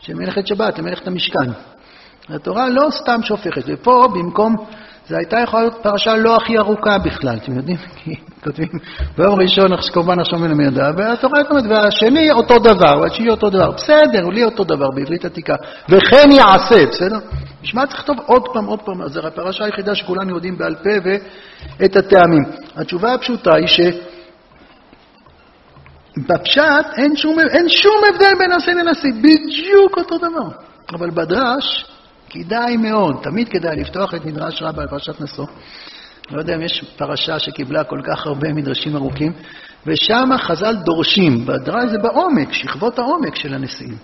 [0.00, 1.50] של מלאכת שבת, למלאכת המשכן.
[2.28, 4.56] התורה לא סתם שופכת, ופה במקום
[5.10, 7.76] זו הייתה יכולה להיות פרשה לא הכי ארוכה בכלל, אתם יודעים?
[7.96, 8.68] כי כותבים,
[9.18, 13.70] ביום ראשון כמובן עכשיו מלמדה, והתורה אומרת, והשני אותו דבר, והתשיעי אותו דבר.
[13.70, 15.54] בסדר, לי אותו דבר בעברית עתיקה.
[15.88, 17.18] וכן יעשה, בסדר?
[17.62, 19.08] בשביל מה צריך לכתוב עוד פעם, עוד פעם?
[19.08, 22.42] זו הפרשה היחידה שכולנו יודעים בעל פה ואת הטעמים.
[22.76, 23.80] התשובה הפשוטה היא ש...
[26.16, 30.48] בפשט אין שום, אין שום הבדל בין נשיא לנשיא, בדיוק אותו דבר.
[30.94, 31.86] אבל בדרש,
[32.30, 35.46] כדאי מאוד, תמיד כדאי לפתוח את מדרש רבה על פרשת נשוא.
[36.30, 39.32] לא יודע אם יש פרשה שקיבלה כל כך הרבה מדרשים ארוכים,
[39.86, 43.96] ושם חז"ל דורשים, בדרש זה בעומק, שכבות העומק של הנשיאים.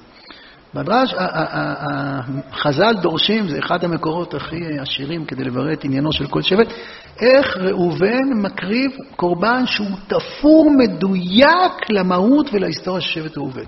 [0.75, 1.15] בדרש,
[2.53, 6.69] חז"ל דורשים, זה אחד המקורות הכי עשירים כדי לברר את עניינו של כל שבט,
[7.21, 13.65] איך ראובן מקריב קורבן שהוא תפור מדויק למהות ולהיסטוריה של שבט ראובן.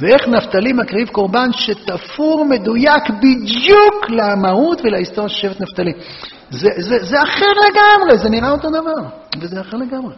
[0.00, 5.92] ואיך נפתלי מקריב קורבן שתפור מדויק בדיוק למהות ולהיסטוריה של שבט נפתלי.
[6.50, 9.08] זה, זה, זה אחר לגמרי, זה נראה אותו דבר,
[9.40, 10.14] וזה אחר לגמרי.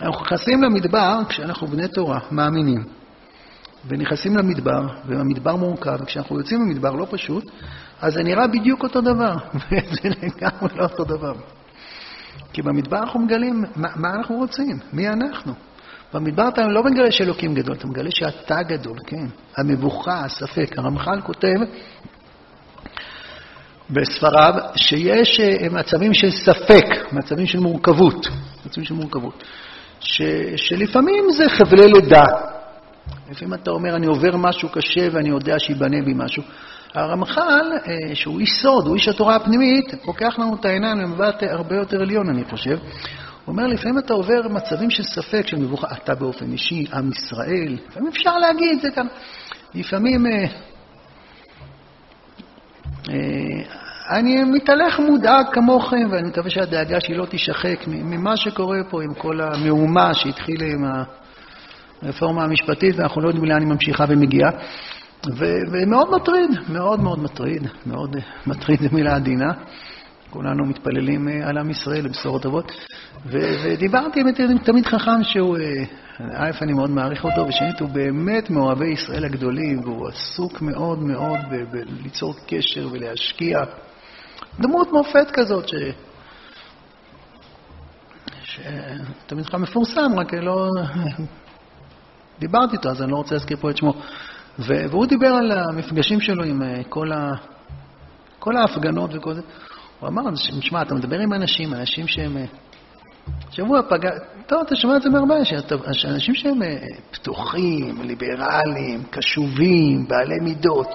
[0.00, 2.84] אנחנו נכנסים למדבר כשאנחנו בני תורה, מאמינים,
[3.88, 7.44] ונכנסים למדבר, והמדבר מורכב, וכשאנחנו יוצאים למדבר לא פשוט,
[8.00, 9.34] אז זה נראה בדיוק אותו דבר,
[9.70, 11.34] וזה לגמרי לא אותו דבר.
[12.52, 15.52] כי במדבר אנחנו מגלים מה, מה אנחנו רוצים, מי אנחנו.
[16.14, 19.26] במדבר אתה לא מגלה שאלוקים גדול, אתה מגלה שאתה גדול, כן?
[19.56, 20.78] המבוכה, הספק.
[20.78, 21.56] הרמח"ל כותב
[23.90, 28.26] בספריו שיש אה, מצבים של ספק, מצבים של מורכבות,
[28.66, 29.44] מצבים של מורכבות,
[30.00, 30.22] ש,
[30.56, 32.24] שלפעמים זה חבלי לידה.
[33.30, 36.42] לפעמים אתה אומר, אני עובר משהו קשה ואני יודע שיבנה בי משהו.
[36.94, 41.76] הרמח"ל, אה, שהוא איש סוד, הוא איש התורה הפנימית, פוקח לנו את העיניים למבט הרבה
[41.76, 42.76] יותר עליון, אני חושב.
[43.44, 47.78] הוא אומר, לפעמים אתה עובר מצבים של ספק, של מבוכה, אתה באופן אישי, עם ישראל,
[47.88, 49.06] לפעמים אפשר להגיד זה כאן.
[49.74, 50.44] לפעמים אה,
[53.10, 59.14] אה, אני מתהלך מודאג כמוכם, ואני מקווה שהדאגה שלי לא תישחק ממה שקורה פה עם
[59.14, 60.84] כל המהומה שהתחילה עם
[62.02, 64.50] הרפורמה המשפטית, ואנחנו לא יודעים לאן היא ממשיכה ומגיעה.
[65.72, 69.52] ומאוד מטריד, מאוד מאוד מטריד, מאוד מטריד זו מילה עדינה.
[70.34, 72.72] כולנו מתפללים אה, על עם ישראל לבשורות טובות.
[73.26, 75.84] ודיברתי עם תמיד חכם שהוא, אה,
[76.34, 81.38] א', אני מאוד מעריך אותו, ושנית, הוא באמת מאוהבי ישראל הגדולים, והוא עסוק מאוד מאוד
[81.70, 83.58] בליצור קשר ולהשקיע.
[84.60, 85.74] דמות מופת כזאת, ש...
[88.42, 90.68] שתמיד חכם מפורסם, רק לא...
[92.40, 93.94] דיברתי איתו, אז אני לא רוצה להזכיר פה את שמו.
[94.58, 97.32] והוא דיבר על המפגשים שלו עם אה, כל, ה...
[98.38, 99.42] כל ההפגנות וכל זה.
[100.04, 100.22] הוא אמר,
[100.60, 102.36] שמע, אתה מדבר עם אנשים, אנשים שהם...
[102.36, 102.44] אה,
[103.50, 104.10] שבוע פגע...
[104.46, 105.34] טוב, אתה שומע את זה מהרבה,
[105.92, 106.76] שאנשים שהם אה,
[107.10, 110.88] פתוחים, ליברליים, קשובים, בעלי מידות,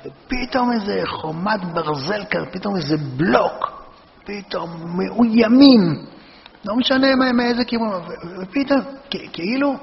[0.00, 3.82] ופתאום איזה חומת ברזל כזה, פתאום איזה בלוק,
[4.24, 5.80] פתאום מאוימים,
[6.64, 7.90] לא משנה מאיזה כיוון,
[8.42, 8.80] ופתאום,
[9.32, 9.74] כאילו,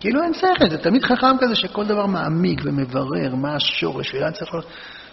[0.00, 4.54] כאילו אין שכל, זה תמיד חכם כזה שכל דבר מעמיק ומברר מה השורש ולאן צריך...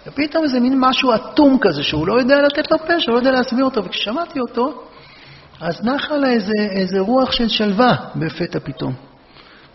[0.07, 3.65] ופתאום איזה מין משהו אטום כזה, שהוא לא יודע לתת לו פשר, לא יודע להסביר
[3.65, 3.85] אותו.
[3.85, 4.83] וכששמעתי אותו,
[5.61, 8.93] אז נחה לה איזה, איזה רוח של שלווה בפתע פתאום.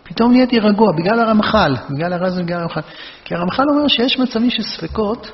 [0.03, 2.81] פתאום נהייתי רגוע, בגלל הרמח"ל, בגלל הרז ובגלל הרמח"ל.
[3.25, 5.31] כי הרמח"ל אומר שיש מצבים של ספקות,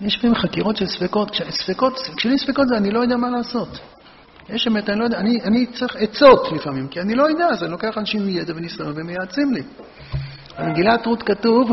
[0.00, 3.78] יש לפעמים חקירות של ספקות, ספקות, כשאני ספקות זה אני לא יודע מה לעשות.
[4.48, 7.62] יש אמת, אני לא יודע, אני, אני צריך עצות לפעמים, כי אני לא יודע, אז
[7.62, 9.62] אני לוקח אנשים מידע וניסיון והם מייעצים לי.
[10.58, 11.70] במגילת רות כתוב,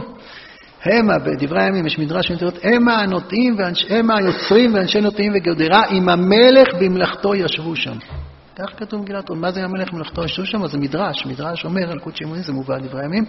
[0.84, 3.58] המה, בדברי הימים יש מדרש שמתארת, המה הנוטעים,
[3.90, 7.98] המה היוצרים ואנשי נוטעים וגדרה, עם המלך במלאכתו ישבו שם.
[8.56, 9.38] כך כתוב במגילת רות.
[9.38, 10.68] מה זה המלך במלאכתו ישבו שם?
[10.68, 11.26] זה מדרש.
[11.26, 13.26] מדרש אומר, על קוד שמעוני, זה מובא דברי הימים,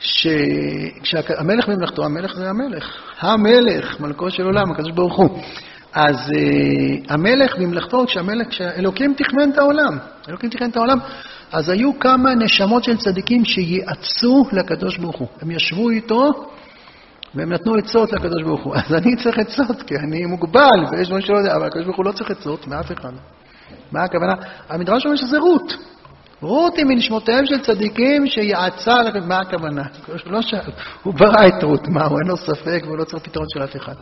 [0.00, 2.84] שכשהמלך במלאכתו, המלך זה המלך.
[3.20, 5.42] המלך, מלכו של עולם, הקדוש ברוך הוא.
[5.94, 9.98] אז uh, המלך במלאכתו, כשהמלך, כשאלוקים תכנן את העולם,
[10.28, 10.98] אלוקים תכנן את העולם,
[11.52, 15.28] אז היו כמה נשמות של צדיקים שיעצו לקדוש ברוך הוא.
[15.42, 16.30] הם ישבו איתו
[17.34, 18.74] והם נתנו עצות לקדוש ברוך הוא.
[18.86, 22.04] אז אני צריך עצות, כי אני מוגבל, ויש דברים שלא יודע, אבל הקדוש ברוך הוא
[22.04, 23.12] לא צריך עצות מאף אחד.
[23.92, 24.32] מה הכוונה?
[24.68, 25.74] המדרש אומר שזה רות.
[26.40, 29.82] רות היא מנשמותיהם של צדיקים שיעצה, מה הכוונה?
[30.06, 30.72] הוא לא שאל,
[31.02, 33.76] הוא ברא את רות, מה, הוא אין לו ספק והוא לא צריך פתרון של אף
[33.76, 33.94] אחד.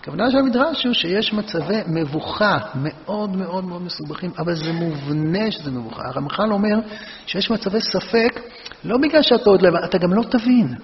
[0.00, 5.70] הכוונה של המדרש הוא שיש מצבי מבוכה מאוד מאוד מאוד מסובכים, אבל זה מובנה שזה
[5.70, 6.02] מבוכה.
[6.08, 6.78] הרמח"ל אומר
[7.26, 8.40] שיש מצבי ספק,
[8.84, 10.74] לא בגלל שאתה עוד לבד, אתה גם לא תבין.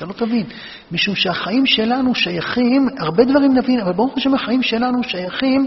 [0.00, 0.46] אתה לא תבין.
[0.92, 5.66] משום שהחיים שלנו שייכים, הרבה דברים נבין, אבל ברוך השם החיים שלנו שייכים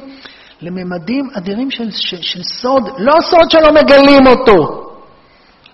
[0.62, 4.90] לממדים אדירים של, של, של סוד, לא סוד שלא מגלים אותו.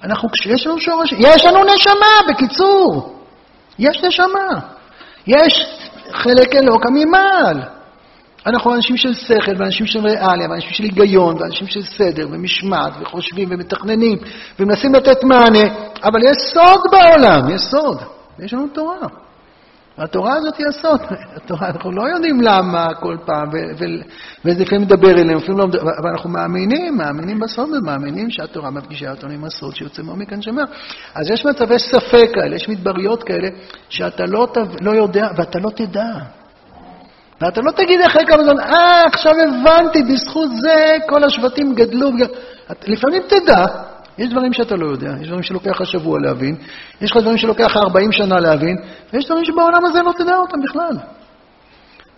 [0.04, 3.20] אנחנו, כשיש לנו שורש, יש לנו נשמה, בקיצור.
[3.80, 4.60] יש נשמה.
[5.28, 5.66] יש
[6.12, 7.62] חלק אלוקא ממעל.
[8.46, 13.48] אנחנו אנשים של שכל, ואנשים של ריאליה, ואנשים של היגיון, ואנשים של סדר, ומשמעת, וחושבים,
[13.52, 14.18] ומתכננים,
[14.60, 18.19] ומנסים לתת מענה, אבל יש סוד בעולם, יש סוד.
[18.40, 19.08] ויש לנו תורה.
[20.00, 21.02] והתורה הזאת היא הסוד.
[21.62, 23.50] אנחנו לא יודעים למה כל פעם,
[24.46, 29.12] וזה לפעמים מדבר אלינו, לפעמים לא מדבר, אבל אנחנו מאמינים, מאמינים בסוד, ומאמינים שהתורה מפגישה
[29.12, 30.64] אותנו עם הסוד שיוצא מעומק הנשמה.
[31.16, 33.48] אז יש מצבי ספק כאלה, יש מדבריות כאלה,
[33.90, 34.48] שאתה לא,
[34.82, 36.12] לא יודע, ואתה לא תדע.
[37.42, 42.10] ואתה לא תגיד אחרי כמה זמן, אה, עכשיו הבנתי, בזכות זה כל השבטים גדלו.
[42.88, 43.66] לפעמים תדע,
[44.20, 46.56] יש דברים שאתה לא יודע, יש דברים שלוקח לך שבוע להבין,
[47.02, 48.78] יש לך דברים שלוקח לך 40 שנה להבין,
[49.14, 50.98] ויש דברים שבעולם הזה לא תדע אותם בכלל.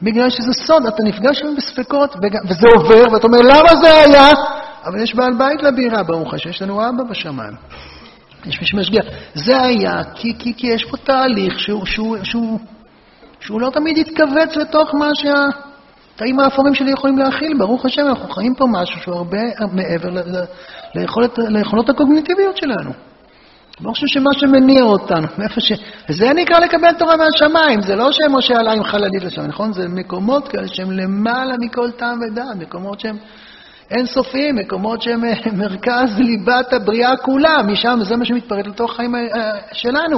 [0.02, 2.16] בגלל שזה סוד, אתה נפגש שם בספקות,
[2.50, 4.32] וזה עובר, ואתה אומר, למה זה היה?
[4.86, 7.54] אבל יש בעל בית לבירה, ברוך השם, יש לנו אבא בשמיים.
[8.46, 9.06] יש מי שמשגיח.
[9.34, 12.60] זה היה כי, כי, כי יש פה תהליך שהוא, שהוא, שהוא,
[13.40, 15.10] שהוא לא תמיד יתכווץ לתוך מה
[16.22, 17.58] שהתאים האפורים שלי יכולים להכיל.
[17.58, 19.38] ברוך השם, אנחנו חיים פה משהו שהוא הרבה
[19.72, 20.10] מעבר
[20.96, 22.92] ליכולת, ליכולות הקוגניטיביות שלנו.
[23.80, 25.72] אני חושב שמה שמניע אותנו, מאיפה ש...
[26.10, 29.74] זה נקרא לקבל תורה מהשמיים, זה לא שמשה עלה עם חללית לשם, נכון?
[29.74, 33.18] זה מקומות כאלה שהם למעלה מכל טעם ודעת, מקומות שהם
[33.92, 39.22] אינסופיים, מקומות שהם אה, מרכז ליבת הבריאה כולה, משם זה מה שמתפרט לתוך החיים אה,
[39.72, 40.18] שלנו.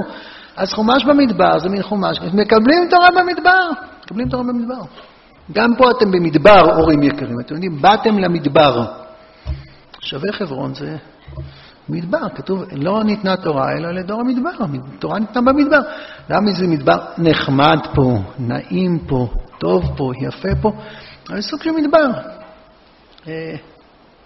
[0.58, 3.70] אז חומש במדבר זה מין חומש, מקבלים תורה במדבר,
[4.06, 4.82] מקבלים תורה במדבר.
[5.52, 8.86] גם פה אתם במדבר, הורים יקרים, אתם יודעים, באתם למדבר.
[10.00, 10.98] שווה חברון זה
[11.90, 14.50] מדבר, כתוב, לא ניתנה תורה אלא לדור המדבר,
[15.00, 15.80] תורה ניתנה במדבר.
[16.30, 19.28] למה זה מדבר נחמד פה, נעים פה,
[19.58, 20.72] טוב פה, יפה פה?
[21.28, 22.08] זה סוג של מדבר.
[23.28, 23.56] אה,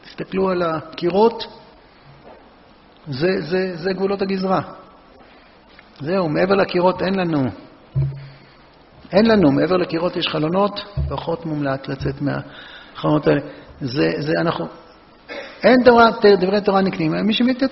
[0.05, 1.43] תסתכלו על הקירות,
[3.07, 4.61] זה, זה, זה גבולות הגזרה.
[5.99, 7.43] זהו, מעבר לקירות אין לנו.
[9.12, 10.80] אין לנו, מעבר לקירות יש חלונות,
[11.10, 13.41] פחות מומלט לצאת מהחלונות האלה.
[13.82, 14.68] זה, זה אנחנו,
[15.64, 17.64] אין תורה, דברי תורה נקנים, מי שממית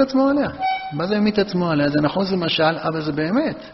[0.00, 0.48] עצמו עליה.
[0.92, 1.88] מה זה ממית עצמו עליה?
[1.88, 3.64] זה נכון, זה משל, אבל זה באמת.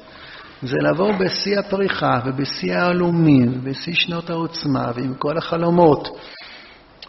[0.63, 6.19] זה לעבור בשיא הפריחה ובשיא העלומים ובשיא שנות העוצמה ועם כל החלומות,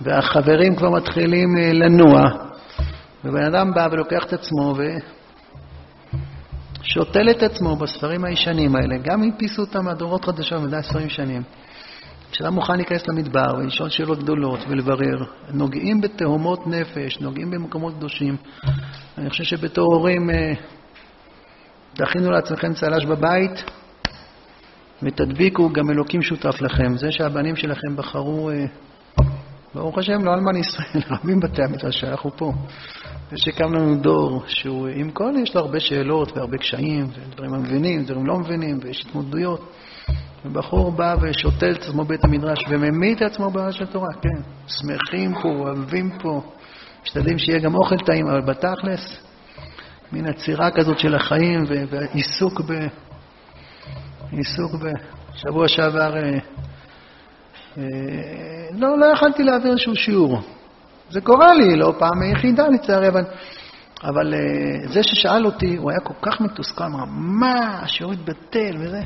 [0.01, 2.21] והחברים כבר מתחילים אה, לנוע,
[3.25, 4.75] ובן אדם בא ולוקח את עצמו
[6.87, 11.43] ושותל את עצמו בספרים הישנים האלה, גם אם פיסו אותם מהדורות חדשות, ודאי ספרים שנים.
[12.31, 15.23] כשאדם מוכן להיכנס למדבר ולשאול שאלות גדולות ולברר,
[15.53, 18.37] נוגעים בתהומות נפש, נוגעים במקומות קדושים.
[19.17, 20.53] אני חושב שבתור הורים אה,
[21.95, 23.63] דחינו לעצמכם צל"ש בבית,
[25.03, 26.97] ותדביקו, גם אלוקים שותף לכם.
[26.97, 28.65] זה שהבנים שלכם בחרו, אה,
[29.75, 32.53] ברוך השם, לא אלמן ישראל, רבים בתי המדרש, אנחנו פה.
[33.31, 38.25] ושקם לנו דור שהוא, עם כל, יש לו הרבה שאלות והרבה קשיים, ודברים המבינים, דברים
[38.25, 39.71] לא מבינים, ויש התמודדויות.
[40.45, 44.41] ובחור בא ושותל את עצמו בית המדרש וממית את עצמו בארץ של תורה, כן.
[44.67, 46.41] שמחים פה, אוהבים פה,
[47.03, 49.17] משתדלים שיהיה גם אוכל טעים, אבל בתכלס,
[50.11, 52.71] מין עצירה כזאת של החיים ועיסוק ב...
[54.31, 54.87] עיסוק ב...
[55.33, 56.39] שבוע שעבר אה,
[57.77, 57.83] אה,
[58.71, 60.41] לא, לא יכלתי להעביר איזשהו שיעור.
[61.09, 63.23] זה קורה לי, לא פעם היחידה לצערי, אבל,
[64.03, 69.01] אבל אה, זה ששאל אותי, הוא היה כל כך מתוסכל, אמר, מה, השיעור התבטל וזה.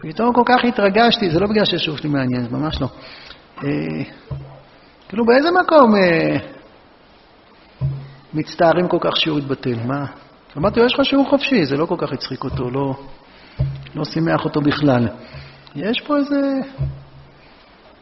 [0.00, 2.88] פתאום כל כך התרגשתי, זה לא בגלל שהשיעור שלי מעניין, זה ממש לא.
[3.64, 4.04] אה,
[5.08, 6.36] כאילו באיזה מקום אה,
[8.34, 9.76] מצטערים כל כך שהוא התבטל?
[9.84, 10.06] מה?
[10.56, 12.94] אמרתי לו, יש לך שיעור חופשי, זה לא כל כך הצחיק אותו, לא,
[13.94, 15.08] לא שימח אותו בכלל.
[15.76, 16.36] יש פה איזה...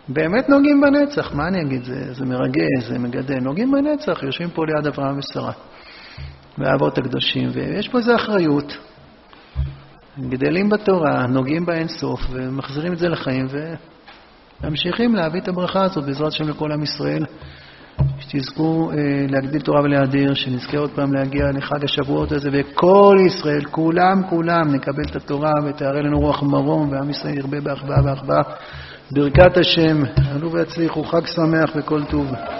[0.08, 1.84] באמת נוגעים בנצח, מה אני אגיד?
[1.84, 3.40] זה, זה מרגש, זה מגדל.
[3.40, 5.52] נוגעים בנצח, יושבים פה ליד אברהם ושרה,
[6.58, 8.76] והאבות הקדושים, ויש פה איזו אחריות.
[10.20, 13.46] גדלים בתורה, נוגעים באינסוף, ומחזירים את זה לחיים,
[14.62, 17.24] וממשיכים להביא את הברכה הזאת בעזרת השם לכל עם ישראל.
[18.18, 18.96] שתזכו אה,
[19.28, 25.04] להגדיל תורה ולהאדיר, שנזכה עוד פעם להגיע לחג השבועות הזה, וכל ישראל, כולם, כולם, נקבל
[25.10, 28.42] את התורה ותארה לנו רוח מרום, ועם ישראל ירבה באחווה ואחווה.
[29.10, 30.02] ברכת השם,
[30.34, 32.56] עלו והצליחו, חג שמח וכל טוב.